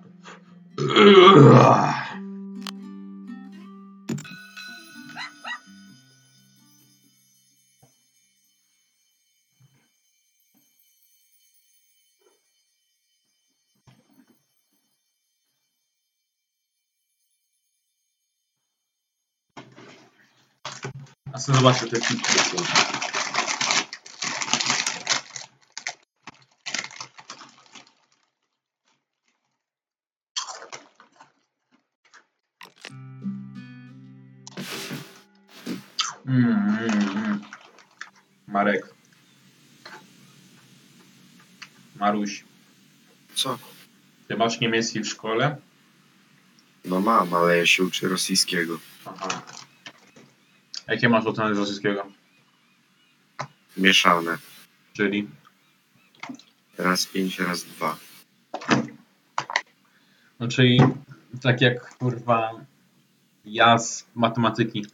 Aslında 21.32 21.64
başlatabilirim. 21.64 22.20
Mm, 36.26 36.44
mm, 36.44 37.08
mm. 37.16 37.40
Marek. 38.48 38.94
Maruś, 41.96 42.44
Co? 43.34 43.58
ty 44.28 44.36
masz 44.36 44.60
niemiecki 44.60 45.00
w 45.00 45.08
szkole? 45.08 45.56
No 46.84 47.00
mam, 47.00 47.34
ale 47.34 47.58
ja 47.58 47.66
się 47.66 47.84
uczę 47.84 48.08
rosyjskiego. 48.08 48.78
Aha. 49.04 49.42
Jakie 50.88 51.08
masz 51.08 51.26
oceny 51.26 51.54
z 51.54 51.58
rosyjskiego? 51.58 52.06
Mieszane. 53.76 54.38
Czyli? 54.92 55.28
Raz 56.78 57.06
pięć, 57.06 57.38
raz 57.38 57.64
dwa. 57.64 57.96
No 60.40 60.48
czyli 60.48 60.80
tak 61.42 61.60
jak 61.60 61.96
kurwa 61.98 62.50
ja 63.44 63.78
z 63.78 64.06
matematyki. 64.14 64.86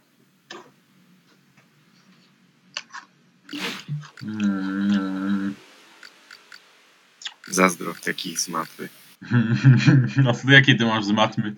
Zazdro 7.62 7.94
takich 7.94 8.40
z 8.40 8.48
matwy. 8.48 8.88
No 10.24 10.32
to 10.32 10.50
jakie 10.50 10.74
ty 10.74 10.84
masz 10.84 11.04
z 11.04 11.10
matmy? 11.10 11.54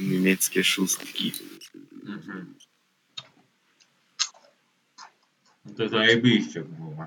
Niemieckie 0.00 0.64
szóstki. 0.64 1.32
Mhm. 2.06 2.54
No 5.64 5.74
to 5.74 5.88
zajebiście 5.88 6.62
kurwa. 6.62 7.06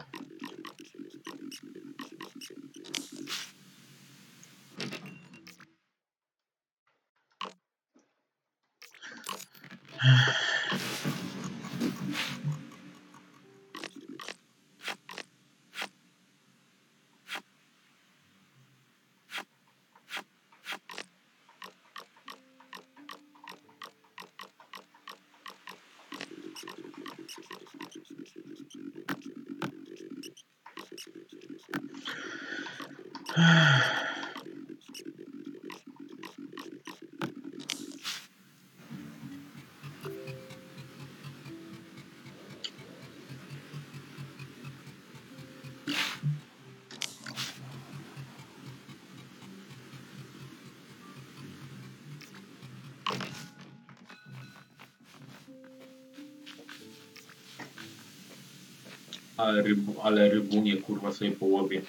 Ale, 59.38 59.62
rybu, 59.62 60.02
ale 60.04 60.30
rybunie 60.30 60.78
kurwa 60.78 61.14
sobie 61.14 61.32
połowie. 61.32 61.82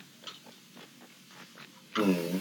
Mm. 1.98 2.40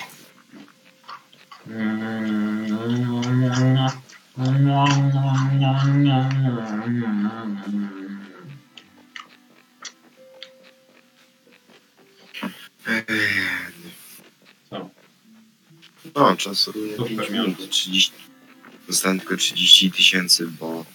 Co? 14.70 14.90
No, 16.16 16.36
Super 16.56 17.08
5 17.08 17.20
miasto. 17.20 17.32
minut, 17.34 17.70
30. 17.70 18.12
Dostałem 18.88 19.20
tylko 19.20 19.38
30 19.38 19.92
tysięcy, 19.92 20.48
bo 20.48 20.86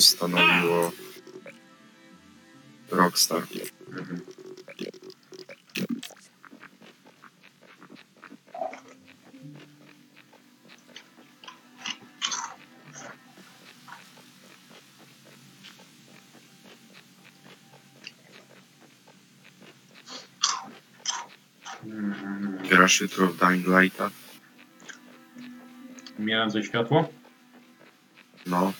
postanowiło 0.00 0.92
Rockstar. 2.90 3.42
Mhm. 3.88 4.20
Grasz 22.68 23.00
jutro 23.00 23.26
w 23.26 23.36
Dying 23.36 23.66
Lighta? 23.66 24.10
Umierające 26.18 26.62
światło? 26.62 27.08
No. 28.46 28.72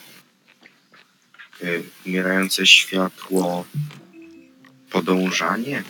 Y, 1.63 1.83
Umierające 2.11 2.67
światło. 2.67 3.65
Podążanie? 4.91 5.83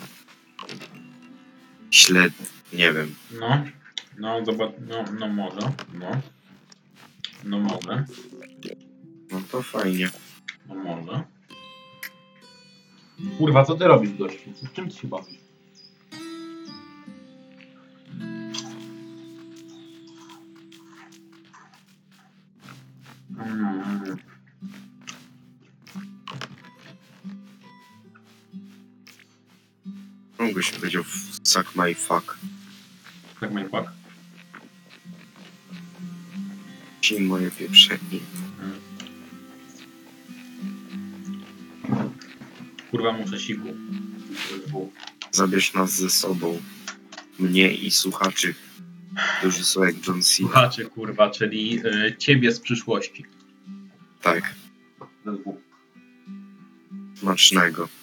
Śled... 1.91 2.33
Nie 2.73 2.93
wiem. 2.93 3.15
No, 3.39 3.63
no, 4.17 4.45
zobacz, 4.45 4.71
no, 4.87 5.03
no 5.19 5.27
może, 5.27 5.59
no. 5.93 6.11
No 7.43 7.59
może, 7.59 8.05
No 9.31 9.41
to 9.51 9.61
fajnie. 9.63 10.09
no 10.67 10.75
może. 10.75 11.23
Kurwa, 13.37 13.65
co 13.65 13.75
ty 13.75 13.87
robisz 13.87 14.13
gościu? 14.13 14.49
Z 14.55 14.73
czym 14.73 14.89
ty 14.89 14.97
się 14.97 15.07
bawisz? 15.07 15.40
Mógłbyś 30.51 30.71
powiedział 30.71 31.03
suck 31.43 31.75
my 31.75 31.95
fuck. 31.95 32.37
Tak, 33.39 33.51
my 33.51 33.69
fuck. 33.69 33.91
Ci 37.01 37.19
moje 37.19 37.51
pieprzenie. 37.51 38.19
Kurwa, 42.91 43.11
muszę 43.11 43.39
siku. 43.39 43.67
Zabierz 45.31 45.73
nas 45.73 45.91
ze 45.91 46.09
sobą. 46.09 46.61
Mnie 47.39 47.73
i 47.73 47.91
słuchaczy, 47.91 48.55
którzy 49.39 49.65
są 49.65 49.83
jak 49.83 50.07
John 50.07 50.21
Cena. 50.21 50.49
Słuchacze, 50.49 50.85
kurwa, 50.85 51.29
czyli 51.29 51.85
y, 51.85 52.15
ciebie 52.17 52.51
z 52.51 52.59
przyszłości. 52.59 53.25
Tak, 54.21 54.55
smacznego. 57.15 58.00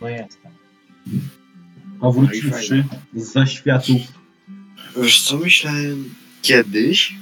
No 0.00 0.08
jestem. 0.08 0.52
Powróciwszy 2.00 2.84
z 3.14 3.32
zaświatów 3.32 3.96
Wiesz 5.02 5.22
co, 5.22 5.38
myślałem 5.38 6.14
kiedyś 6.42 7.14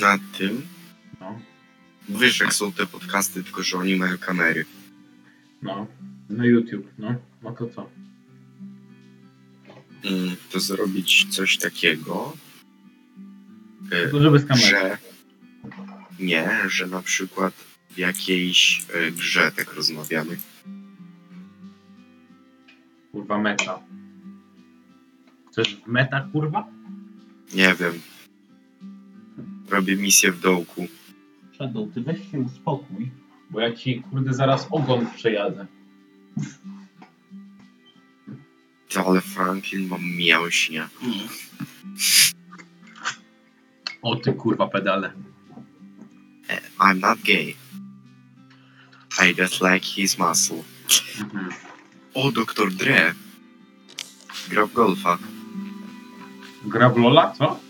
nad 0.00 0.20
tym, 0.38 0.62
No. 1.20 1.40
bo 2.08 2.18
wiesz 2.18 2.40
jak 2.40 2.54
są 2.54 2.72
te 2.72 2.86
podcasty, 2.86 3.44
tylko 3.44 3.62
że 3.62 3.78
oni 3.78 3.96
mają 3.96 4.18
kamery. 4.18 4.64
No, 5.62 5.86
na 6.30 6.44
YouTube, 6.46 6.86
no. 6.98 7.14
No 7.42 7.52
to 7.52 7.66
co? 7.68 7.90
Mm, 10.04 10.36
To 10.52 10.60
zrobić 10.60 11.26
coś 11.30 11.58
takiego, 11.58 12.36
e, 13.86 13.88
Tylko 14.02 14.22
żeby 14.22 14.38
z 14.38 14.44
kamery. 14.46 14.66
że 14.68 14.98
nie, 16.20 16.50
że 16.68 16.86
na 16.86 17.02
przykład 17.02 17.54
w 17.90 17.98
jakiejś 17.98 18.84
e, 18.94 19.10
grze 19.12 19.52
tak 19.56 19.72
rozmawiamy. 19.74 20.36
Kurwa 23.26 23.42
meta. 23.42 23.80
Chcesz 25.50 25.76
w 25.76 25.86
meta, 25.86 26.28
kurwa? 26.32 26.66
Nie 27.54 27.74
wiem. 27.74 28.00
Robię 29.70 29.96
misję 29.96 30.32
w 30.32 30.40
dołku. 30.40 30.86
Shadow, 31.54 31.94
ty 31.94 32.00
weź 32.00 32.30
się 32.30 32.40
uspokój, 32.40 33.10
bo 33.50 33.60
ja 33.60 33.72
ci, 33.72 34.02
kurde, 34.02 34.34
zaraz 34.34 34.68
ogon 34.70 35.06
przejadę. 35.06 35.66
Ty, 38.88 39.00
ale 39.00 39.20
Franklin 39.20 39.88
ma 39.88 39.96
mięśnie. 39.98 40.88
O 44.02 44.16
ty, 44.16 44.32
kurwa, 44.32 44.68
pedale. 44.68 45.12
I'm 46.78 47.00
not 47.00 47.24
gay. 47.24 47.56
I 49.18 49.32
just 49.32 49.60
like 49.60 49.84
his 49.84 50.18
muscle. 50.18 50.64
Mhm. 51.18 51.65
O, 52.16 52.32
doktor 52.32 52.72
Dre. 52.72 53.14
Gra 54.48 54.66
w 54.66 54.72
golfa. 54.72 55.18
Gra 56.64 56.88
w 56.90 56.96
Lola, 56.96 57.32
co? 57.38 57.60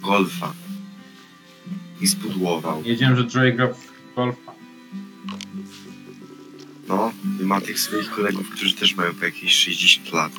Golfa. 0.00 0.52
I 2.00 2.08
spudłował. 2.08 2.82
Wiedziałem, 2.82 3.16
że 3.16 3.24
Dre 3.24 3.52
gra 3.52 3.66
w 3.68 4.14
golfa. 4.16 4.52
No, 6.88 7.12
i 7.40 7.44
ma 7.44 7.60
tych 7.60 7.80
swoich 7.80 8.10
kolegów, 8.10 8.50
którzy 8.50 8.74
też 8.74 8.94
mają 8.94 9.14
po 9.14 9.24
jakieś 9.24 9.54
60 9.54 10.12
lat. 10.12 10.32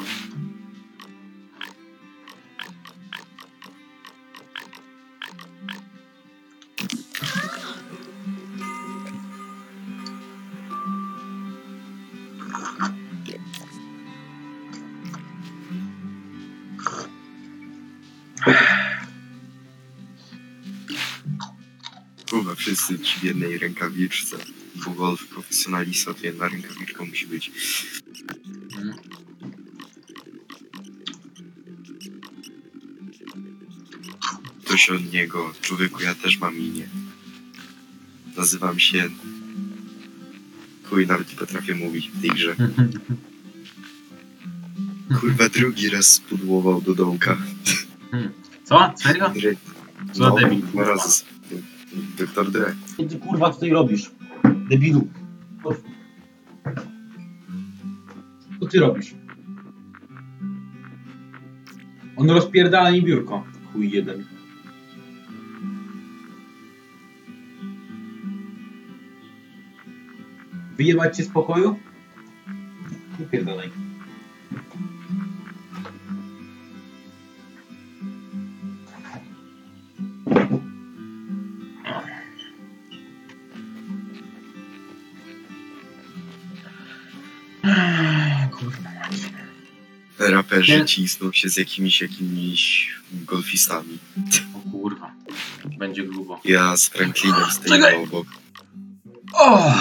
Kurwa, 22.30 22.56
wszyscy 22.56 22.98
w 22.98 23.24
jednej 23.24 23.58
rękawiczce. 23.58 24.38
Bo 24.76 24.92
golf 24.92 25.28
profesjonalista 25.28 26.13
to 26.13 26.26
jedna 26.26 26.48
rękawiczka 26.48 27.06
musi 27.06 27.28
być. 27.28 27.52
Mhm. 28.78 28.94
Ktoś 34.66 34.90
od 34.90 35.13
niego. 35.13 35.54
Człowieku, 35.62 36.04
ja 36.04 36.16
też 36.16 36.38
mam 36.38 36.58
imię. 36.58 36.88
Nazywam 38.38 38.80
się... 38.80 39.10
Chuj, 40.84 41.08
nawet 41.08 41.30
nie 41.30 41.36
potrafię 41.36 41.76
mówić 41.76 42.10
w 42.10 42.22
tej 42.22 42.30
grze. 42.30 42.56
Kurwa, 45.20 45.50
drugi 45.50 45.90
raz 45.90 46.13
spudłował 46.13 46.82
do 46.82 46.96
dołka. 46.96 47.38
Co? 48.63 48.94
Serio? 48.98 49.34
Co 50.13 50.24
za 50.24 50.32
debil, 50.32 50.62
dwa 50.62 50.84
razy. 50.84 51.24
Co 52.97 53.03
ty, 53.03 53.19
kurwa, 53.19 53.53
tutaj 53.53 53.69
robisz? 53.69 54.12
Debilu. 54.69 55.08
Co 58.60 58.65
ty 58.67 58.80
robisz? 58.80 59.15
On 62.15 62.30
rozpierdala 62.30 62.91
mi 62.91 63.01
biurko. 63.01 63.43
Chuj 63.73 63.91
jeden. 63.91 64.25
Wyjebać 70.77 71.17
cię 71.17 71.23
z 71.23 71.30
pokoju? 71.30 71.80
Wypierdalaj. 73.19 73.87
Raperzy 90.58 90.80
Nie. 90.80 90.86
cisną 90.86 91.32
się 91.32 91.50
z 91.50 91.58
jakimiś 91.58 92.02
jakimiś 92.02 92.91
golfistami. 93.12 93.98
O 94.56 94.72
kurwa. 94.72 95.12
Będzie 95.78 96.04
grubo. 96.04 96.41
Ja 96.46 96.78
z 96.78 96.88
Franklinem 96.89 97.50
tej 97.65 97.96
obok. 97.96 98.28
O! 99.34 99.74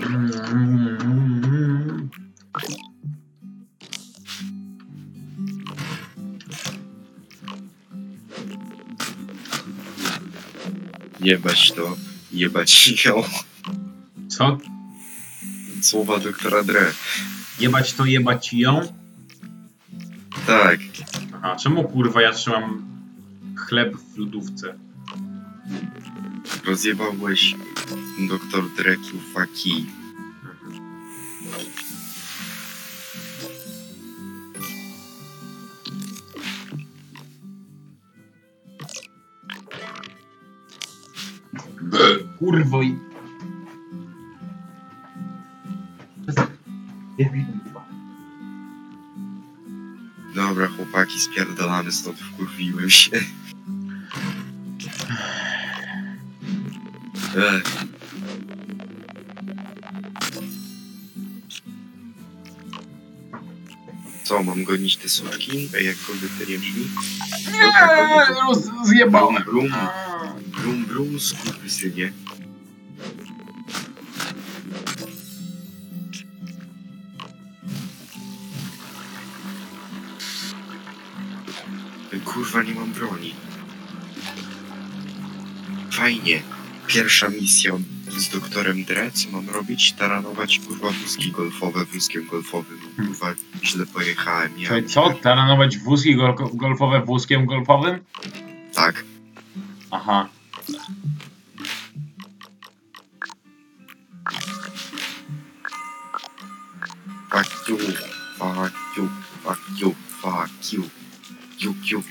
Mm. 0.00 2.10
Jebać 11.20 11.72
to, 11.72 11.96
jebać 12.36 13.04
ją. 13.04 13.22
Co? 14.28 14.58
Słowa 15.82 16.18
doktora 16.18 16.62
Dre. 16.64 16.92
Jebać 17.60 17.92
to, 17.92 18.04
jebać 18.04 18.52
ją? 18.52 18.80
Tak, 20.46 20.80
Aha, 21.34 21.56
czemu 21.56 21.84
kurwa 21.88 22.22
ja 22.22 22.32
trzymam 22.32 22.82
chleb 23.56 23.96
w 23.96 24.18
lodówce? 24.18 24.74
rozjebałeś 26.64 27.54
doktor 28.28 28.64
Dre 28.76 28.96
kurwa 28.96 29.46
kij. 29.46 29.86
Kurwo 42.56 42.82
i... 42.82 42.98
Dobra 50.34 50.68
chłopaki, 50.68 51.20
spierdalamy 51.20 51.92
stąd, 51.92 52.18
wkurwiłem 52.18 52.90
się. 52.90 53.16
Ech. 57.36 57.84
Co, 64.24 64.42
mam 64.42 64.64
gonić 64.64 64.96
te 64.96 65.08
suczki? 65.08 65.68
A 65.74 65.80
jakkolwiek 65.80 66.30
to 66.38 66.50
nie 66.50 66.58
brzmi? 66.58 66.88
Nie, 67.52 67.72
roz, 68.34 68.70
zjebałem. 68.84 69.44
Brum, 69.44 69.72
Brum, 70.62 70.84
brum, 70.84 71.20
skurwysynie. 71.20 72.12
Kurwa, 82.46 82.62
nie 82.62 82.74
mam 82.74 82.92
broni. 82.92 83.34
Fajnie. 85.90 86.42
Pierwsza 86.86 87.28
misja 87.28 87.72
z 88.08 88.28
doktorem 88.28 88.84
Dre, 88.84 89.10
co 89.10 89.28
mam 89.30 89.48
robić? 89.50 89.92
Taranować 89.92 90.58
kurwa 90.58 90.90
wózki 90.90 91.30
golfowe 91.32 91.84
wózkiem 91.84 92.26
golfowym. 92.26 92.78
Kurwa, 92.96 93.34
źle 93.64 93.86
pojechałem. 93.86 94.58
Ja, 94.58 94.68
Czekaj, 94.68 94.84
co? 94.88 95.10
Taranować 95.10 95.78
wózki 95.78 96.16
gol- 96.16 96.56
golfowe 96.56 97.00
wózkiem 97.04 97.46
golfowym? 97.46 97.98
Tak. 98.74 99.04
Aha. 99.90 100.28
Fuck 107.30 107.68
you, 107.68 107.78
fuck 108.38 108.72
you, 108.96 109.08
fuck 109.42 109.60
you, 109.78 109.94
fuck 110.20 110.72
you, 110.72 110.90
you, 111.58 111.74
you. 111.84 112.02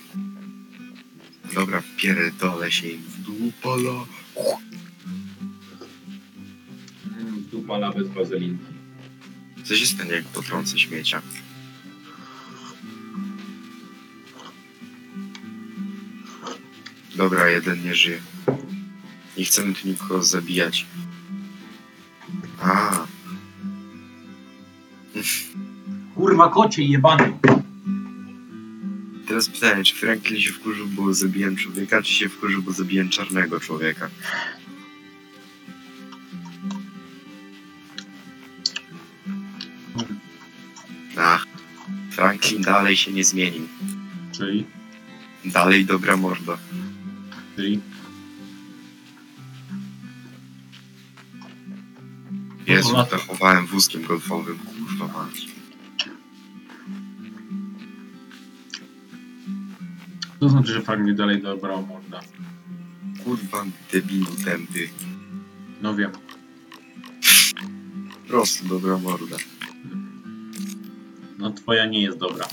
Dobra, 1.55 1.81
pierdolę 1.97 2.71
się 2.71 2.87
im 2.87 3.01
w 3.01 3.19
dupala. 3.21 4.05
Mm, 7.17 7.43
Dupala 7.51 7.91
bez 7.91 8.07
wazelinki. 8.07 8.65
Co 9.63 9.75
się 9.75 9.85
stanie, 9.85 10.11
jak 10.11 10.25
potrącę 10.25 10.79
śmiecia? 10.79 11.21
Dobra, 17.15 17.49
jeden 17.49 17.83
nie 17.83 17.95
żyje. 17.95 18.19
Nie 19.37 19.45
chcemy 19.45 19.73
tu 19.73 19.87
nikogo 19.87 20.23
zabijać. 20.23 20.85
A, 22.61 23.05
Kurwa 26.15 26.49
kocie 26.49 26.83
jebany. 26.83 27.33
Teraz 29.35 29.49
pytanie, 29.49 29.83
czy 29.83 29.95
Franklin 29.95 30.41
się 30.41 30.51
wkurzył, 30.53 30.87
bo 30.87 31.13
zabiłem 31.13 31.55
człowieka, 31.55 32.01
czy 32.01 32.13
się 32.13 32.29
wkurzył, 32.29 32.61
bo 32.61 32.71
zabiłem 32.71 33.09
czarnego 33.09 33.59
człowieka? 33.59 34.09
Ach, 41.17 41.45
Franklin 42.11 42.61
dalej 42.61 42.97
się 42.97 43.11
nie 43.11 43.23
zmienił. 43.23 43.67
Czyli? 44.31 44.65
Dalej 45.45 45.85
dobra 45.85 46.17
morda. 46.17 46.57
Czyli? 47.55 47.79
Jezu, 52.67 52.93
No, 52.93 53.05
dachowałem 53.11 53.65
wózkiem 53.65 54.03
golfowym, 54.03 54.57
kurwa 54.57 55.07
mać. 55.07 55.47
To 60.45 60.49
znaczy, 60.49 60.73
że 60.73 60.81
Franklin 60.81 61.15
dalej 61.15 61.41
dobrał 61.41 61.85
morda. 61.85 62.21
Kurwa 63.23 63.65
debilu 63.91 64.35
tępy. 64.45 64.89
No 65.81 65.95
wiem. 65.95 66.11
Po 68.23 68.27
prostu 68.27 68.67
dobra 68.67 68.97
morda. 68.97 69.37
No 71.37 71.51
twoja 71.51 71.85
nie 71.85 72.01
jest 72.01 72.17
dobra. 72.17 72.47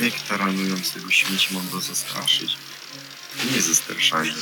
Jak 0.00 0.20
taranując 0.28 0.92
tego 0.92 1.10
śmieci 1.10 1.54
mam 1.54 1.68
go 1.70 1.80
zastraszyć? 1.80 2.56
Nie 3.54 3.62
zastraszanie. 3.62 4.32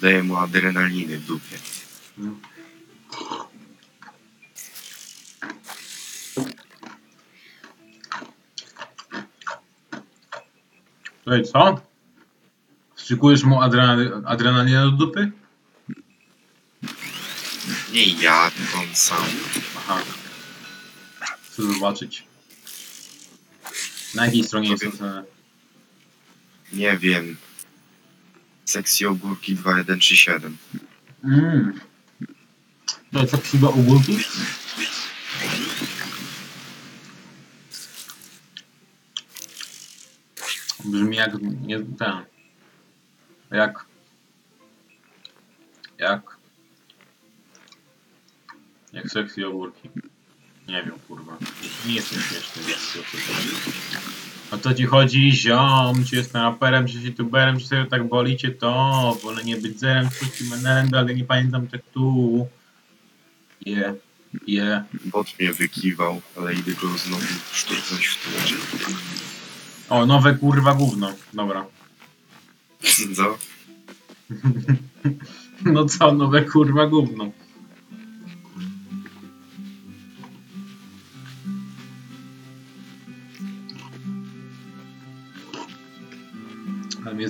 Daję 0.00 0.22
mu 0.22 0.36
adrenaliny 0.36 1.18
w 1.18 1.26
dupie. 1.26 1.58
No. 2.18 2.30
Czekaj, 11.24 11.44
co? 11.44 11.80
Wstrzykujesz 12.94 13.42
mu 13.42 13.60
adrenal- 13.60 14.22
adrenalinę 14.26 14.82
do 14.84 14.90
dupy? 14.90 15.32
Nie 17.92 18.06
ja, 18.12 18.50
tylko 18.50 18.78
on 18.78 18.94
sam. 18.94 19.24
Aha. 19.76 20.02
Chcę 21.42 21.62
zobaczyć. 21.62 22.24
Na 24.14 24.26
jakiej 24.26 24.44
stronie 24.44 24.70
jest? 24.70 24.84
Nie 26.72 26.98
wiem. 26.98 27.36
Sekcji 28.70 29.06
ogórki 29.06 29.54
2137. 29.54 30.56
Mmm. 31.24 31.80
To 33.12 33.20
jest 33.20 33.32
tak 33.32 33.44
chyba 33.44 33.68
ogórki? 33.68 34.18
Brzmi 40.84 41.16
jak 41.16 41.32
nie 41.42 41.80
ten. 41.80 42.24
Jak. 43.50 43.84
Jak. 45.98 46.36
Jak 48.92 49.10
sexy 49.10 49.46
ogórki. 49.46 49.90
Nie 50.68 50.82
wiem, 50.82 50.98
kurwa. 51.08 51.38
Nie 51.86 51.94
jestem 51.94 52.20
śmieszny, 52.20 52.62
więc 52.62 52.92
to 52.92 54.29
O 54.50 54.58
co 54.58 54.74
ci 54.74 54.86
chodzi, 54.86 55.32
ziom? 55.32 56.04
Czy 56.04 56.16
jestem 56.16 56.42
raperem, 56.42 56.86
czy 56.88 56.98
youtuberem, 56.98 57.58
czy 57.58 57.66
sobie 57.66 57.86
tak 57.86 58.08
bolicie 58.08 58.50
to? 58.50 59.16
Wolę 59.22 59.44
nie 59.44 59.56
być 59.56 59.80
zerem, 59.80 60.08
czy 60.38 60.44
menelem, 60.44 60.88
ale 60.92 61.14
nie 61.14 61.24
pamiętam 61.24 61.66
tytułu. 61.66 62.48
Je, 63.66 63.94
je. 64.46 64.84
Bot 65.04 65.26
mnie 65.38 65.52
wykiwał, 65.52 66.20
ale 66.36 66.54
idę 66.54 66.72
go 66.72 66.88
znowu 66.88 67.22
szturchnąć 67.52 68.06
w 68.06 68.22
tłucze. 68.22 68.54
O, 69.88 70.06
nowe 70.06 70.34
kurwa 70.34 70.74
gówno. 70.74 71.12
Dobra. 71.32 71.66
Co? 73.16 73.38
No 75.64 75.84
co, 75.84 76.12
nowe 76.12 76.44
kurwa 76.44 76.86
gówno. 76.86 77.30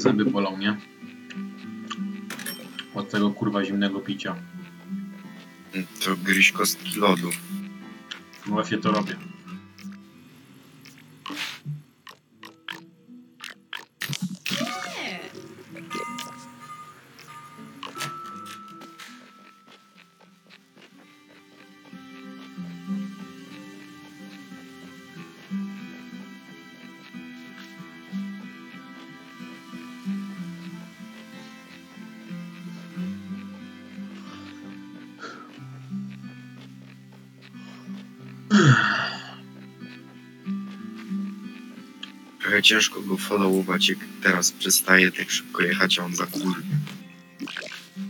Mnie 0.00 0.24
zęby 0.24 0.24
bolą, 0.24 0.58
nie? 0.58 0.76
Od 2.94 3.10
tego 3.10 3.30
kurwa 3.30 3.64
zimnego 3.64 4.00
picia. 4.00 4.36
To 6.04 6.16
gryź 6.16 6.52
kostki 6.52 6.98
lodu. 6.98 7.30
No 8.46 8.52
Właśnie 8.52 8.78
to 8.78 8.90
robię. 8.92 9.16
Ciężko 42.70 43.02
go 43.02 43.16
followować, 43.16 43.88
jak 43.88 43.98
teraz 44.22 44.52
przestaje 44.52 45.12
tak 45.12 45.30
szybko 45.30 45.62
jechać, 45.62 45.98
a 45.98 46.04
on 46.04 46.16
za 46.16 46.26
kur... 46.26 46.62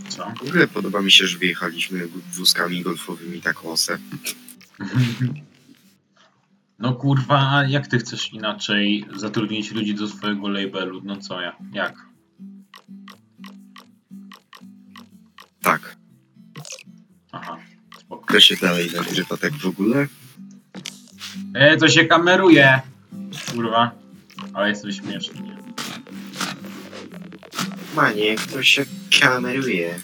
Co? 0.09 0.33
W 0.45 0.49
ogóle 0.49 0.69
podoba 0.69 1.03
mi 1.03 1.13
się, 1.13 1.27
że 1.27 1.39
wyjechaliśmy 1.39 2.09
wózkami 2.33 2.83
golfowymi 2.83 3.41
tak 3.41 3.65
osę. 3.65 3.99
No 6.79 6.93
kurwa, 6.95 7.53
a 7.53 7.67
jak 7.67 7.87
ty 7.87 7.99
chcesz 7.99 8.33
inaczej 8.33 9.07
zatrudnić 9.17 9.73
ludzi 9.73 9.95
do 9.95 10.09
swojego 10.09 10.49
labelu? 10.49 11.01
No 11.05 11.17
co 11.17 11.41
ja? 11.41 11.57
Jak? 11.73 11.95
Tak. 15.63 15.97
Aha, 17.33 17.59
spoko. 17.99 18.33
To 18.33 18.41
się 18.41 18.57
dalej 18.57 18.91
nagrywa 18.97 19.37
tak 19.37 19.53
w 19.53 19.67
ogóle? 19.67 20.07
E, 21.55 21.77
to 21.77 21.89
się 21.89 22.05
kameruje! 22.05 22.81
Kurwa. 23.55 24.01
Ale 24.55 24.69
jesteś 24.69 24.97
śmieszny, 24.97 25.41
nie? 25.43 25.57
Manie, 27.97 28.37
to 28.53 28.63
się 28.63 28.85
kameruje. 29.21 30.01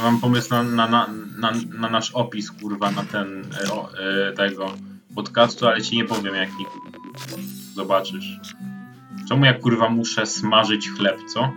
Ogóle 0.00 0.12
mam 0.12 0.20
pomysł 0.20 0.50
na, 0.50 0.62
na, 0.62 0.88
na, 0.88 1.06
na, 1.38 1.52
na 1.78 1.90
nasz 1.90 2.10
opis, 2.10 2.50
kurwa, 2.50 2.90
na 2.90 3.04
ten 3.04 3.44
e, 3.64 3.72
o, 3.72 3.90
e, 3.98 4.32
tego 4.32 4.74
podcastu, 5.14 5.66
ale 5.66 5.82
ci 5.82 5.96
nie 5.96 6.04
powiem 6.04 6.34
jaki. 6.34 6.66
Zobaczysz. 7.74 8.40
Czemu 9.28 9.44
ja 9.44 9.54
kurwa 9.54 9.88
muszę 9.88 10.26
smażyć 10.26 10.90
chleb, 10.90 11.18
co? 11.34 11.52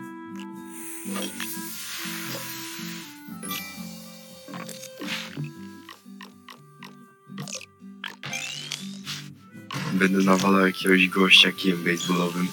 Będę 10.03 10.23
nawalał 10.23 10.65
jakiegoś 10.65 11.07
gościa 11.07 11.51
kijem 11.51 11.83
baseballowym. 11.83 12.47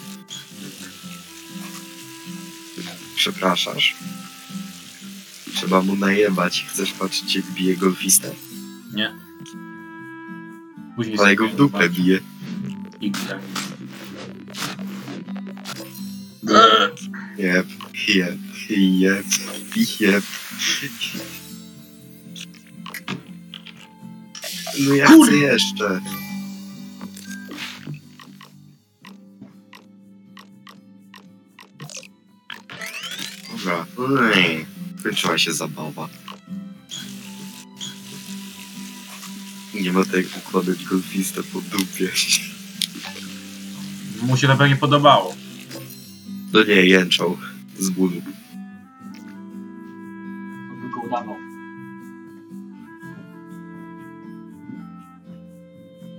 Przepraszasz. 3.17 3.97
Trzeba 5.55 5.83
mu 5.83 5.97
najebać. 5.97 6.67
Chcesz 6.69 6.93
patrzeć 6.93 7.35
jak 7.35 7.45
bije 7.47 7.77
golfistę? 7.77 8.35
Nie. 8.95 9.15
Później 10.97 11.19
Ale 11.19 11.37
go 11.37 11.49
w 11.49 11.57
dupę 11.57 11.89
bije. 11.89 12.21
XD. 13.03 13.29
Jeb, 17.39 17.67
jeb, 18.09 18.39
jeb, 18.71 19.27
jeb. 20.01 20.25
No 24.81 24.95
ja 24.95 25.07
Kur- 25.07 25.27
chcę 25.29 25.37
jeszcze. 25.37 26.01
Ej, 34.35 34.67
kończyła 35.03 35.39
się 35.39 35.53
zabawa. 35.53 36.09
Nie 39.75 39.93
ma 39.93 40.05
tak 40.05 40.15
jak 40.15 40.47
układać 40.47 40.85
golfistę 40.85 41.43
po 41.43 41.61
dupie. 41.61 42.11
Mu 44.23 44.37
się 44.37 44.47
to 44.47 44.57
pewnie 44.57 44.77
podobało. 44.77 45.35
No 46.53 46.65
nie, 46.65 46.87
jęczał 46.87 47.39
z 47.79 47.91
bólu. 47.91 48.23
Tylko 50.83 51.01
udawał. 51.01 51.37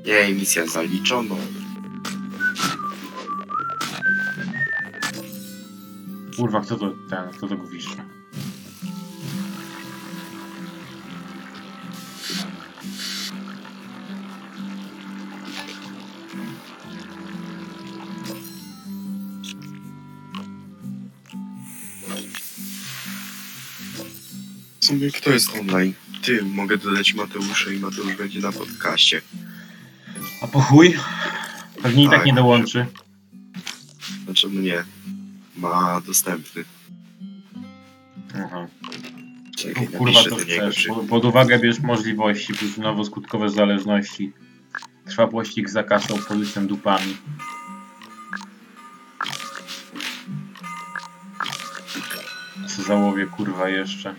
Nie, 0.06 0.34
misja 0.34 0.68
zaliczona. 0.68 1.36
Kurwa, 6.42 6.62
kto 6.62 6.76
to 6.78 6.88
ten, 7.10 7.30
kto 7.38 7.48
to 7.48 7.56
gwizdże? 7.58 8.02
W 24.80 24.86
sumie 24.86 25.12
kto 25.12 25.30
jest 25.32 25.50
online? 25.60 25.94
Ty, 26.22 26.44
mogę 26.44 26.78
dodać 26.78 27.14
Mateusza 27.14 27.72
i 27.72 27.80
Mateusz 27.80 28.16
będzie 28.16 28.40
na 28.40 28.52
podcaście. 28.52 29.22
A 30.42 30.48
po 30.48 30.62
chuj? 30.62 30.98
Pewnie 31.84 32.04
i 32.04 32.10
tak 32.10 32.16
Tak. 32.18 32.26
nie 32.26 32.34
dołączy. 32.34 32.86
Ma 35.62 36.02
dostępny. 36.02 36.64
Aha. 38.46 38.68
Czekaj, 39.58 39.88
No, 39.94 39.98
kurwa 39.98 40.24
to 40.30 40.36
chcesz. 40.36 40.76
czy... 40.76 40.88
Po- 40.90 40.96
Pod 40.96 41.26
uwagę 41.26 41.60
bierz 41.60 41.80
możliwości 41.80 42.54
plus 42.54 42.78
nowoskutkowe 42.78 43.50
zależności. 43.50 44.34
Trwa 45.06 45.28
pościg 45.28 45.70
za 45.70 45.84
kasą 45.84 46.18
policją 46.28 46.68
dupami. 46.68 47.18
Co 52.68 52.84
załowie 52.84 53.26
kurwa 53.26 53.70
jeszcze. 53.70 54.16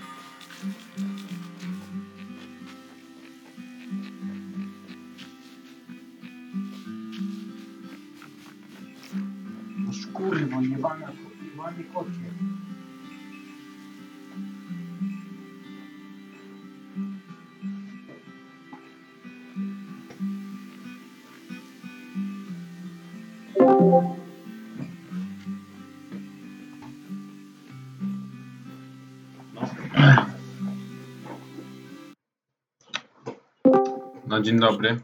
No 34.32 34.42
dzień 34.42 34.60
dobry. 34.60 35.00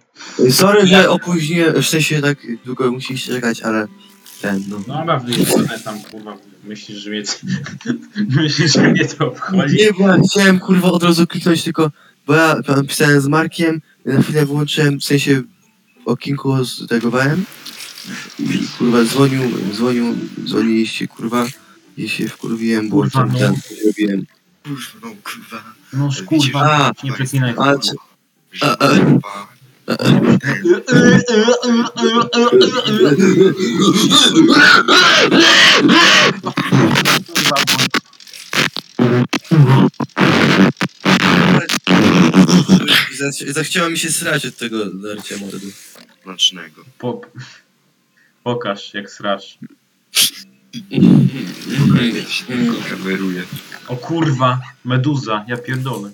Sorry, 0.51 0.87
że 0.87 1.11
opóźniłem, 1.11 1.83
w 1.83 1.87
sensie 1.87 2.23
tak 2.23 2.39
długo 2.65 2.93
musieliście 2.93 3.33
czekać, 3.33 3.63
ale 3.63 3.87
ten, 4.43 4.65
no. 4.69 4.81
No 4.87 4.95
ale 4.95 5.21
wyjebane 5.21 5.81
tam 5.85 6.01
kurwa. 6.01 6.37
Myślisz, 6.65 6.99
że 6.99 7.11
mnie, 7.11 7.23
myślisz, 8.43 8.73
że 8.73 8.89
mnie 8.91 9.05
to 9.05 9.27
obchodzi? 9.27 9.77
Nie, 9.77 9.93
bo 9.93 10.09
ja 10.09 10.17
chciałem 10.31 10.61
kurwa 10.61 10.89
od 10.93 11.03
razu 11.03 11.27
kliknąć 11.27 11.65
tylko, 11.65 11.91
bo 12.27 12.35
ja 12.35 12.57
pisałem 12.89 13.21
z 13.21 13.27
Markiem, 13.27 13.81
na 14.05 14.23
chwilę 14.23 14.47
wyłączyłem, 14.47 15.01
w 15.01 15.05
sensie 15.05 15.43
okienko 16.05 16.65
zdegowałem 16.65 17.45
i 18.39 18.67
kurwa 18.79 19.05
dzwonił, 19.05 19.43
dzwonił, 19.73 20.15
dzwoniliście 20.45 21.09
kurwa 21.09 21.47
i 21.97 22.09
się 22.09 22.29
wkurwiłem, 22.29 22.89
bo 22.89 22.97
Kurwa, 22.97 23.21
tam 23.21 23.33
no. 23.33 23.39
ten 23.39 23.55
zrobiłem. 23.83 24.27
Kurwa, 24.65 24.99
no 25.03 25.11
kurwa. 25.25 25.65
No 25.93 26.09
kurwa, 26.27 26.61
a, 26.61 26.93
nie 27.05 27.13
przeklinaj 27.13 27.51
a, 27.51 27.55
kurwa. 27.55 28.08
Czy- 28.53 28.59
Że 28.59 28.67
A, 28.67 28.77
a. 28.79 28.89
kurwa, 28.89 29.49
Kurwa, 37.27 37.57
bo- 37.67 37.79
Zach- 43.19 43.53
Zachciała 43.53 43.89
mi 43.91 43.99
się 43.99 44.13
srać 44.13 44.47
od 44.47 44.57
tego 44.57 44.85
darcia 44.87 45.37
mordy. 45.37 45.67
Znacznego. 46.25 46.85
Po... 46.99 47.21
Pokaż, 48.45 48.95
jak 48.95 49.11
srasz. 49.11 49.59
Spokojnie, 51.77 52.23
to 52.23 52.31
się 52.31 52.45
tylko 52.45 52.75
kameruje. 52.91 53.43
O 53.89 53.97
kurwa, 53.97 54.61
meduza, 54.85 55.45
ja 55.49 55.57
pierdolę. 55.57 56.11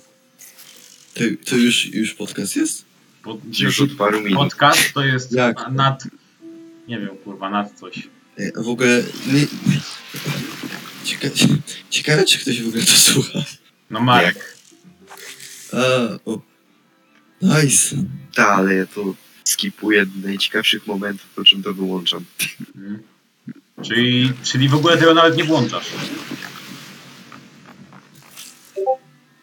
To, 1.15 1.21
to 1.51 1.57
już, 1.57 1.87
już 1.87 2.15
podcast 2.15 2.57
jest? 2.57 2.85
Pod... 3.23 3.61
Już 3.61 3.81
od 3.81 3.93
paru 3.93 4.21
minut. 4.21 4.39
Podcast 4.39 4.93
to 4.95 5.05
jest 5.05 5.33
Jak? 5.33 5.57
na- 5.57 5.69
nad... 5.69 6.05
Nie 6.89 7.01
wiem, 7.01 7.17
kurwa, 7.25 7.51
nad 7.51 7.79
coś. 7.81 8.09
W 8.57 8.69
ogóle 8.69 9.03
nie... 9.27 9.47
Cieka... 11.05 11.29
Ciekawe, 11.91 12.25
czy 12.25 12.39
ktoś 12.39 12.63
w 12.63 12.69
ogóle 12.69 12.83
to 12.83 12.93
słucha. 12.93 13.39
No 13.91 14.01
Marek. 14.01 14.57
A, 15.73 15.79
o. 16.31 16.43
Nice. 17.43 17.97
Tak, 18.35 18.49
ale 18.49 18.75
ja 18.75 18.87
to 18.87 19.15
skipuję 19.45 20.07
najciekawszych 20.23 20.87
momentów, 20.87 21.27
po 21.35 21.45
czym 21.45 21.63
to 21.63 21.75
wyłączam. 21.75 22.25
Mhm. 22.77 23.03
Czyli, 23.83 24.33
czyli 24.43 24.69
w 24.69 24.75
ogóle 24.75 24.99
tego 24.99 25.15
nawet 25.15 25.37
nie 25.37 25.45
włączasz. 25.45 25.87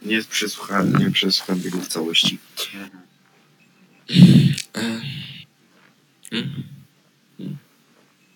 Nie 0.02 0.24
przesłuchałem, 0.24 0.98
nie 0.98 1.12
przesłuchałem 1.12 1.64
tego 1.64 1.78
w 1.78 1.88
całości. 1.88 2.40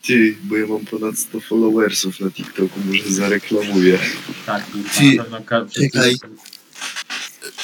Ty, 0.01 0.35
bo 0.43 0.57
ja 0.57 0.67
mam 0.67 0.85
ponad 0.85 1.19
100 1.19 1.39
followersów 1.39 2.19
na 2.19 2.31
TikToku, 2.31 2.79
może 2.85 3.09
zareklamuję. 3.09 3.99
Tak, 4.45 4.65
kurwa, 4.71 5.39
Ty, 5.61 5.79
czekaj. 5.81 6.15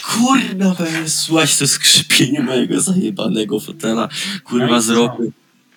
Kurna, 0.03 0.75
słuchać 1.07 1.57
to 1.57 1.67
skrzypienie 1.67 2.41
mojego 2.41 2.81
zajebanego 2.81 3.59
fotela. 3.59 4.09
No 4.33 4.39
Kurwa, 4.43 4.77
i 4.77 4.81
z 4.81 4.89
roku. 4.89 5.31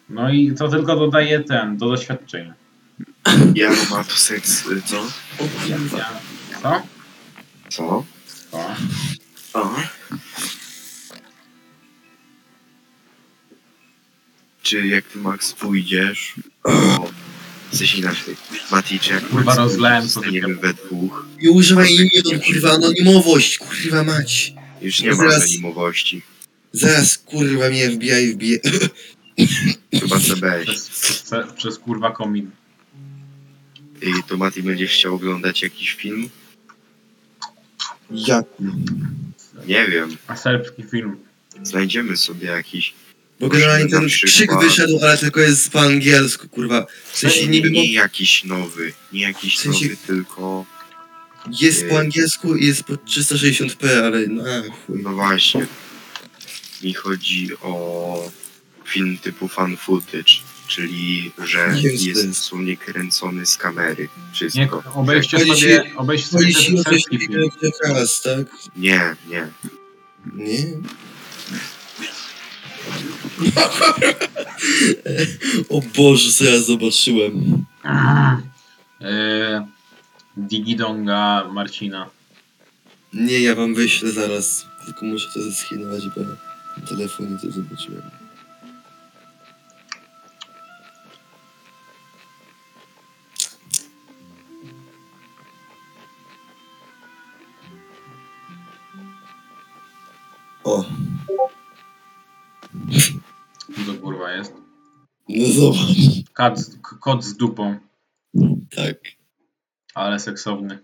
No 0.08 0.30
i 0.30 0.52
to 0.54 0.68
tylko 0.68 0.96
dodaje 0.96 1.40
ten, 1.40 1.76
do 1.76 1.88
doświadczenia. 1.88 2.54
Ja 3.54 3.70
ma 3.90 4.04
to 4.04 4.16
seks, 4.16 4.66
y, 4.66 4.82
co? 4.82 5.06
Ja... 5.68 5.78
Co? 6.62 6.82
Co? 7.68 8.04
Co? 8.54 8.74
A? 9.60 9.88
Czy 14.62 14.86
jak 14.86 15.04
ty 15.04 15.18
Max 15.18 15.52
pójdziesz, 15.52 16.34
o, 16.64 16.72
w 17.70 17.76
sensie 17.76 17.98
inaczej, 17.98 18.36
Mati, 18.70 18.98
czy 19.00 19.12
jak 19.12 19.28
Kurwa, 19.28 19.44
Max 19.44 19.56
rozlałem 19.58 20.08
sobie 20.08 20.26
staniemy 20.26 20.54
we 20.54 20.74
dwóch, 20.74 21.26
Nie 21.42 21.50
używaj 21.50 21.94
imion, 21.94 22.40
kurwa, 22.46 22.72
anonimowość, 22.72 23.58
kurwa 23.58 24.04
mać. 24.04 24.52
już 24.82 25.00
nie 25.00 25.10
ma 25.10 25.16
Zaraz. 25.16 25.42
anonimowości, 25.42 26.22
Zaraz, 26.72 27.18
kurwa, 27.18 27.68
mnie 27.70 27.90
FBI 27.90 28.32
wbije. 28.32 28.58
chyba 30.00 30.20
CBS. 30.20 30.64
Przez, 30.64 30.88
przez, 31.22 31.52
przez 31.56 31.78
kurwa 31.78 32.10
komin. 32.10 32.50
I 34.02 34.22
to 34.28 34.36
Mati 34.36 34.62
będziesz 34.62 34.90
chciał 34.92 35.14
oglądać 35.14 35.62
jakiś 35.62 35.92
film? 35.94 36.28
Jak? 38.10 38.44
Nie 39.66 39.86
wiem, 39.86 40.16
A 40.26 40.36
serbski 40.36 40.82
film. 40.82 41.16
znajdziemy 41.62 42.16
sobie 42.16 42.46
jakiś. 42.46 42.94
Bo 43.40 43.48
generalnie 43.48 43.88
ten 43.90 44.06
krzyk 44.08 44.50
wyszedł, 44.60 44.98
ale 45.02 45.18
tylko 45.18 45.40
jest 45.40 45.70
po 45.72 45.80
angielsku, 45.80 46.48
kurwa. 46.48 46.86
W 47.12 47.18
sensie 47.18 47.40
nie, 47.42 47.48
niby 47.48 47.70
nie, 47.70 47.92
jakiś 47.92 48.44
nowy, 48.44 48.92
nie 49.12 49.20
jakiś 49.20 49.56
W 49.56 49.60
sensie- 49.60 49.84
nowy, 49.84 49.96
tylko 50.06 50.66
jest 51.60 51.88
po 51.88 51.98
angielsku 51.98 52.56
i 52.56 52.66
jest 52.66 52.84
po 52.84 52.92
360p, 52.94 53.88
ale 54.04 54.26
no 54.26 54.42
chuj. 54.86 55.02
No 55.02 55.12
właśnie. 55.12 55.66
Mi 56.82 56.94
chodzi 56.94 57.48
o 57.62 58.30
film 58.86 59.18
typu 59.18 59.48
fan 59.48 59.76
footage, 59.76 60.32
czyli 60.74 61.32
że 61.44 61.72
Nie 61.74 61.82
jest 61.82 62.04
jest. 62.04 62.28
dosłownie 62.28 62.76
kręcony 62.76 63.46
z 63.46 63.56
kamery. 63.56 64.02
Nie, 64.02 64.32
Wszystko. 64.34 64.82
obejrzcie 64.94 65.38
Chodzi 65.38 65.50
sobie, 65.60 65.82
obejrzcie 65.96 66.28
sobie 66.28 66.44
Chodzi 66.44 66.54
ci 66.54 66.74
ten 66.74 66.84
takiego 66.84 67.18
film. 67.18 67.50
Jackass, 67.62 68.22
tak? 68.22 68.46
Nie, 68.76 69.16
nie. 69.28 69.48
Nie? 70.34 70.64
o 75.68 75.80
Boże, 75.96 76.32
co 76.32 76.44
ja 76.44 76.58
zobaczyłem. 76.60 77.64
Eee, 79.00 79.60
Digidonga 80.36 81.48
Marcina. 81.52 82.10
Nie, 83.12 83.40
ja 83.40 83.54
wam 83.54 83.74
wyślę 83.74 84.10
zaraz. 84.10 84.66
Tylko 84.86 85.06
muszę 85.06 85.28
to 85.34 85.42
zeskinować, 85.42 86.02
bo 86.16 86.20
na 86.22 86.36
telefonie 86.88 87.38
to 87.42 87.50
zobaczyłem. 87.50 88.02
O, 100.64 100.84
Co 103.76 103.92
to 103.92 104.00
kurwa 104.00 104.32
jest? 104.32 104.52
no 105.28 105.46
zobacz. 105.46 106.24
Kat, 106.32 106.58
z- 106.58 106.76
k- 106.82 106.96
kot 107.00 107.24
z 107.24 107.36
dupą, 107.36 107.78
Tak. 108.76 108.96
ale 109.94 110.18
seksowny. 110.20 110.78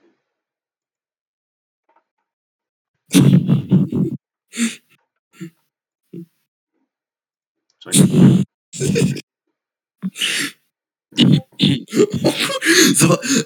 Czekaj. 7.79 8.09
Zobacz. 12.95 13.45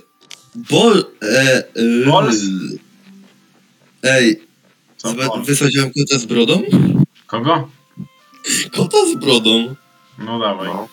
Bol. 0.54 1.04
E, 1.22 1.64
e, 1.74 2.04
Bols? 2.06 2.36
Ej, 4.02 4.43
Wysłać 5.44 5.76
wam 5.78 5.90
kota 5.90 6.18
z 6.18 6.24
brodą? 6.24 6.62
Kogo? 7.26 7.68
Kota 8.76 8.96
z 9.12 9.14
brodą. 9.14 9.74
No 10.18 10.38
dawaj. 10.38 10.68
No. 10.68 10.88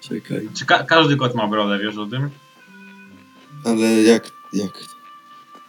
Czekaj. 0.00 0.48
Czy 0.54 0.66
ka 0.66 0.84
każdy 0.84 1.16
kot 1.16 1.34
ma 1.34 1.46
brodę, 1.48 1.78
wiesz 1.78 1.96
o 1.96 2.06
tym? 2.06 2.30
Ale 3.64 4.02
jak, 4.02 4.30
jak? 4.52 4.84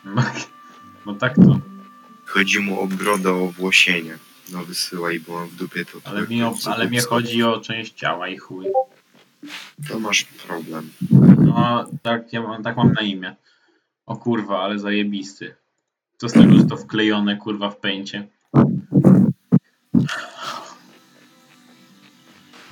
No, 0.06 0.24
no 1.06 1.14
tak 1.14 1.36
to. 1.36 1.60
Chodzi 2.26 2.60
mu 2.60 2.82
o 2.82 2.88
brodę, 2.88 3.34
o 3.34 3.48
włosienie. 3.48 4.18
No 4.52 4.66
wysyłaj, 4.66 5.20
bo 5.20 5.34
mam 5.34 5.48
w 5.48 5.56
dupie 5.56 5.86
to. 5.86 6.00
Ale 6.04 6.28
mi, 6.28 6.44
o, 6.44 6.54
ale 6.66 6.88
mnie 6.88 7.02
chodzi 7.02 7.44
o 7.44 7.60
część 7.60 7.94
ciała 7.94 8.28
i 8.28 8.38
chuj. 8.38 8.66
To 9.90 10.00
masz 10.00 10.24
problem. 10.24 10.90
No, 11.38 11.86
tak, 12.02 12.34
ja 12.34 12.42
mam, 12.42 12.64
tak 12.64 12.78
mam 12.78 12.94
na 12.94 13.02
imię. 13.02 13.36
O 14.06 14.16
kurwa, 14.18 14.64
ale 14.64 14.80
zajebisty. 14.80 15.56
Co 16.22 16.30
z 16.30 16.34
tego, 16.34 16.54
że 16.58 16.64
to 16.64 16.78
wklejone 16.78 17.38
kurwa 17.38 17.70
w 17.70 17.78
pęcie? 17.78 18.28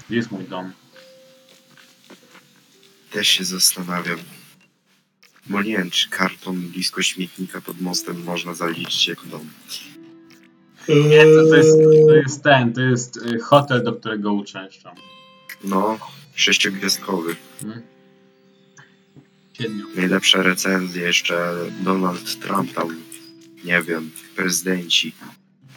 Gdzie 0.07 0.15
jest 0.15 0.31
mój 0.31 0.43
dom? 0.43 0.71
Też 3.11 3.27
się 3.27 3.43
zastanawiam. 3.43 4.19
Bo 5.45 5.61
nie 5.61 5.77
wiem, 5.77 5.89
czy 5.89 6.09
karton 6.09 6.55
blisko 6.55 7.01
śmietnika 7.01 7.61
pod 7.61 7.81
mostem 7.81 8.23
można 8.23 8.53
zaliczyć 8.53 9.07
jako 9.07 9.25
dom. 9.25 9.49
Nie, 10.89 11.23
to, 11.23 11.49
to, 11.49 11.55
jest, 11.55 11.77
to 12.07 12.13
jest 12.13 12.43
ten, 12.43 12.73
to 12.73 12.81
jest 12.81 13.17
y, 13.17 13.39
hotel, 13.39 13.83
do 13.83 13.93
którego 13.93 14.33
uczęszczam. 14.33 14.95
No, 15.63 15.99
sześciogwiazdkowy. 16.35 17.35
Hmm? 17.61 17.81
Najlepsze 19.95 20.43
recenzje 20.43 21.01
jeszcze 21.01 21.55
Donald 21.81 22.39
Trump 22.39 22.73
tam, 22.73 23.08
nie 23.63 23.81
wiem, 23.81 24.11
prezydenci, 24.35 25.13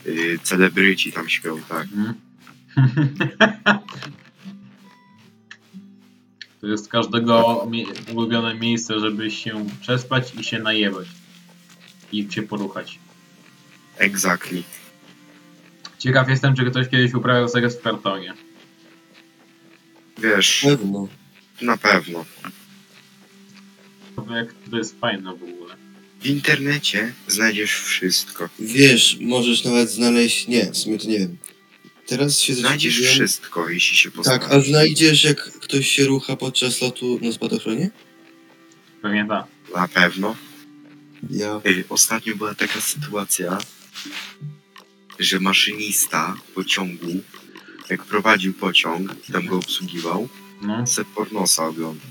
yy, 0.04 0.38
celebryci 0.42 1.12
tam 1.12 1.28
śpią, 1.28 1.60
tak. 1.68 1.86
Mhm. 1.92 2.14
To 6.60 6.66
jest 6.68 6.88
każdego 6.88 7.66
mie- 7.70 8.12
ulubione 8.14 8.54
miejsce, 8.54 9.00
żeby 9.00 9.30
się 9.30 9.66
przespać 9.80 10.34
i 10.34 10.44
się 10.44 10.58
najebać. 10.58 11.06
I 12.12 12.32
się 12.32 12.42
poruchać. 12.42 12.98
Exactly. 13.98 14.62
Ciekaw 15.98 16.28
jestem, 16.28 16.54
czy 16.56 16.64
ktoś 16.70 16.88
kiedyś 16.88 17.14
uprawiał 17.14 17.48
seks 17.48 17.76
w 17.78 17.82
kartonie. 17.82 18.34
Wiesz, 20.18 20.60
Pewno. 20.64 21.08
na 21.62 21.76
pewno. 21.76 22.24
To 24.70 24.76
jest 24.78 25.00
fajne 25.00 25.30
w 25.36 25.42
ogóle. 25.42 25.74
W 26.22 26.26
internecie 26.26 27.12
znajdziesz 27.28 27.74
wszystko. 27.74 28.48
Wiesz, 28.58 29.18
możesz 29.20 29.64
nawet 29.64 29.90
znaleźć... 29.90 30.48
Nie, 30.48 30.72
w 30.72 30.76
sumie 30.76 30.98
to 30.98 31.08
nie 31.08 31.18
wiem. 31.18 31.36
Teraz 32.06 32.40
się 32.40 32.54
Znajdziesz 32.54 33.00
wszystko, 33.00 33.68
jeśli 33.68 33.96
się 33.96 34.10
postarasz. 34.10 34.42
Tak, 34.42 34.52
a 34.52 34.60
znajdziesz 34.60 35.24
jak 35.24 35.52
ktoś 35.52 35.88
się 35.88 36.04
rucha 36.04 36.36
podczas 36.36 36.80
lotu 36.80 37.18
na 37.22 37.32
spadochronie? 37.32 37.90
Pewnie 39.02 39.26
tak. 39.28 39.46
Na 39.74 39.88
pewno. 39.88 40.36
Ja. 41.30 41.60
Ej, 41.64 41.84
ostatnio 41.88 42.36
była 42.36 42.54
taka 42.54 42.80
sytuacja, 42.80 43.58
że 45.18 45.40
maszynista 45.40 46.34
pociągu, 46.54 47.12
jak 47.90 48.04
prowadził 48.04 48.54
pociąg, 48.54 49.14
tam 49.32 49.46
go 49.46 49.56
obsługiwał, 49.56 50.28
No, 50.62 50.86
se 50.86 51.04
pornosa 51.04 51.66
oglądał. 51.66 52.10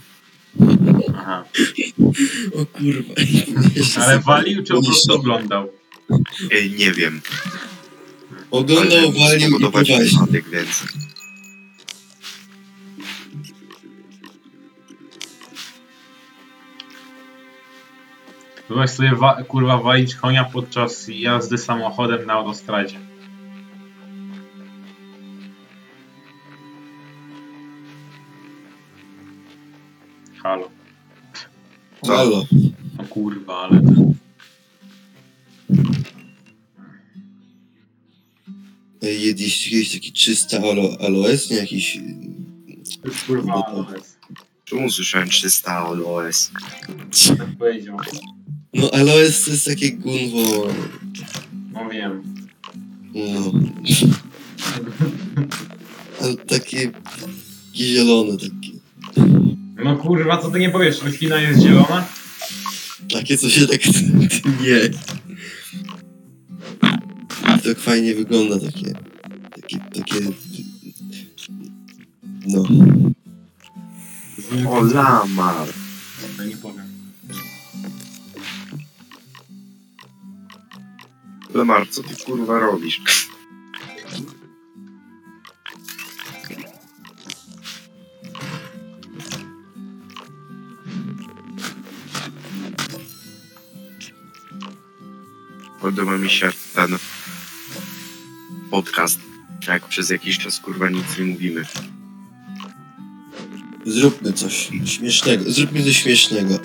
Aha. 1.18 1.43
O 2.55 2.66
kurwa. 2.66 3.14
Ale 4.03 4.20
walił 4.20 4.64
czy 4.64 4.74
po 4.74 4.84
prostu 4.84 5.14
oglądał? 5.14 5.70
Ej, 6.51 6.72
nie 6.72 6.91
wiem. 6.91 7.22
Oglądał, 8.51 9.12
walił 9.12 9.57
i 9.57 9.59
prowadził. 9.59 9.97
więc... 10.51 10.84
Byłeś 18.70 18.89
sobie 18.91 19.16
wa- 19.16 19.43
kurwa 19.43 19.78
walić 19.78 20.16
konia 20.16 20.43
podczas 20.43 21.07
jazdy 21.07 21.57
samochodem 21.57 22.26
na 22.26 22.34
autostradzie. 22.34 22.99
Halo. 30.43 30.80
Halo. 32.08 32.45
No 32.97 33.04
kurwa, 33.04 33.58
ale... 33.58 33.82
Jedliście 39.02 39.70
kiedyś 39.70 39.93
taki 39.93 40.12
czysta 40.12 40.58
alo 40.58 40.97
aloes, 40.99 41.49
nie 41.49 41.58
jakiś... 41.58 41.99
Kurwa, 43.28 43.64
ale... 43.68 43.86
Tu 44.66 44.89
słyszałem 44.89 45.30
300 45.30 45.88
OS. 45.88 46.52
Tak 47.38 47.58
powiedział. 47.60 47.97
No 48.74 48.91
aloes 48.91 49.45
to 49.45 49.52
jest 49.52 49.66
takie 49.66 49.91
gunwo... 49.91 50.68
No 51.74 51.89
wiem. 51.89 52.24
No. 53.14 53.52
Ale 56.22 56.36
takie... 56.36 56.91
Takie 56.91 57.32
zielone 57.76 58.38
takie. 58.38 58.61
No 59.91 59.97
kurwa, 59.97 60.37
co 60.37 60.51
ty 60.51 60.59
nie 60.59 60.69
powiesz? 60.69 61.03
Roślina 61.03 61.41
jest 61.41 61.61
zielona? 61.61 62.05
Takie 63.13 63.37
co 63.37 63.49
się 63.49 63.67
tak... 63.67 63.81
Nie. 64.61 64.89
Tak 67.63 67.79
fajnie 67.79 68.15
wygląda 68.15 68.59
takie... 68.59 68.93
Takie... 69.55 69.77
takie... 69.79 70.19
No. 72.47 72.63
O, 74.69 74.81
lamar. 74.81 75.67
To 76.37 76.43
nie 76.43 76.57
powiem. 76.57 76.85
Lamar, 81.53 81.89
co 81.89 82.03
ty 82.03 82.15
kurwa 82.25 82.59
robisz? 82.59 83.01
Podoba 96.02 96.18
mi 96.18 96.30
się 96.30 96.49
ten 96.76 96.97
podcast, 98.72 99.20
jak 99.68 99.88
przez 99.88 100.10
jakiś 100.10 100.38
czas 100.38 100.60
kurwa 100.60 100.89
nic 100.89 101.18
nie 101.20 101.26
mówimy. 101.26 101.66
Zróbmy 103.86 104.34
coś 104.34 104.70
śmiesznego. 104.86 105.52
Zróbmy 105.52 105.84
coś 105.84 105.97
śmiesznego. 105.97 106.60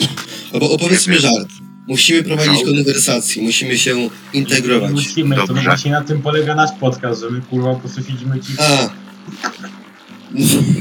Albo 0.53 0.71
opowiedzmy 0.71 1.19
żart. 1.21 1.49
Musimy 1.89 2.23
prowadzić 2.23 2.55
Żart. 2.55 2.67
konwersacje, 2.67 3.43
musimy 3.43 3.79
się 3.79 4.11
integrować. 4.33 4.93
Musimy, 4.93 5.37
to 5.37 5.47
Dobrze. 5.47 5.63
właśnie 5.63 5.91
na 5.91 6.05
tym 6.05 6.23
polega 6.23 6.55
nasz 6.55 6.71
podcast, 6.81 7.21
że 7.21 7.31
my 7.31 7.41
kurwa 7.41 7.75
po 7.75 7.81
prostu 7.81 8.03
siedzimy 8.03 8.41
ci... 8.41 8.53
A. 8.59 8.91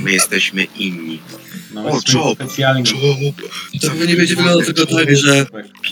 My 0.04 0.12
jesteśmy 0.12 0.64
inni. 0.64 1.20
No, 1.74 1.86
O, 1.88 2.00
job, 2.14 2.36
specjalni. 2.36 2.84
To 3.82 3.88
pewnie 3.90 4.06
nie 4.08 4.16
będzie 4.16 4.36
wyglądało 4.36 4.62
tylko 4.64 4.86
tak, 4.86 5.16
że, 5.16 5.46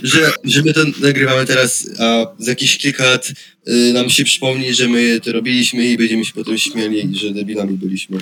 że, 0.03 0.31
że 0.43 0.61
my 0.61 0.73
to 0.73 0.81
nagrywamy 1.01 1.45
teraz, 1.45 1.89
a 1.99 2.25
za 2.39 2.51
jakieś 2.51 2.77
kilka 2.77 3.03
lat 3.03 3.33
y, 3.67 3.93
nam 3.93 4.09
się 4.09 4.23
przypomni, 4.23 4.73
że 4.73 4.87
my 4.87 5.19
to 5.21 5.31
robiliśmy 5.31 5.85
i 5.85 5.97
będziemy 5.97 6.25
się 6.25 6.33
potem 6.33 6.57
śmiali, 6.57 7.17
że 7.19 7.31
debilami 7.31 7.77
byliśmy. 7.77 8.17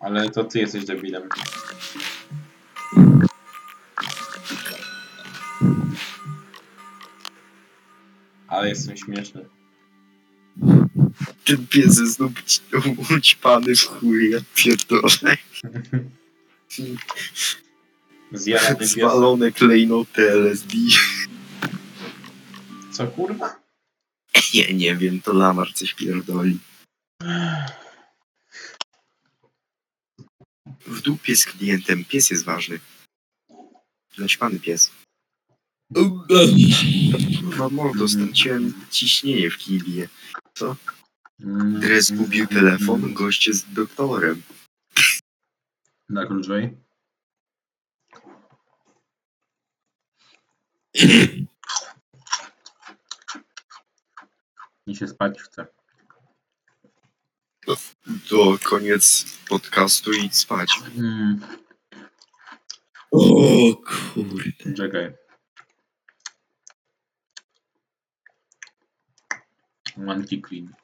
Ale 0.00 0.30
to 0.30 0.44
ty 0.44 0.58
jesteś 0.58 0.84
debilem. 0.84 1.22
Ale 8.48 8.68
jestem 8.68 8.96
śmieszny. 8.96 9.44
Ten 11.44 11.66
pies 11.66 11.98
jest 11.98 12.14
znów 12.14 12.32
ućpany 13.16 13.76
w 13.76 13.86
chuj, 13.86 14.30
ja 14.30 14.38
pierdolę. 14.54 15.36
Zjarany. 18.32 18.86
Zwalone 18.86 19.52
klejnoty 19.52 20.30
LSD. 20.30 20.74
Co 22.92 23.06
kurwa? 23.06 23.60
Nie, 24.54 24.74
nie 24.74 24.96
wiem, 24.96 25.20
to 25.20 25.32
Lamar 25.32 25.74
coś 25.74 25.94
pierdoli. 25.94 26.58
W 30.86 31.00
dupie 31.00 31.36
z 31.36 31.44
klientem, 31.44 32.04
pies 32.04 32.30
jest 32.30 32.44
ważny. 32.44 32.80
Naćpany 34.18 34.60
pies. 34.60 34.90
Kurwa 37.40 37.68
mordo, 37.68 38.08
straciłem 38.08 38.72
ciśnienie 38.90 39.50
w 39.50 39.58
kibie. 39.58 40.08
Mm. 40.60 40.76
Dres 41.38 42.06
zgubił 42.06 42.46
telefon, 42.46 43.14
goście 43.14 43.52
z 43.54 43.72
doktorem. 43.72 44.42
Na 46.08 46.26
kluczowej? 46.26 46.76
Mi 54.86 54.96
się 54.96 55.08
spać 55.08 55.40
chce. 55.40 55.66
To 58.28 58.58
koniec 58.62 59.24
podcastu 59.48 60.12
i 60.12 60.28
spać. 60.32 60.68
Mm. 60.96 61.40
O 63.10 63.74
kurde. 64.14 64.74
Czekaj. 64.76 65.14
Monkey 69.96 70.40
Queen. 70.40 70.83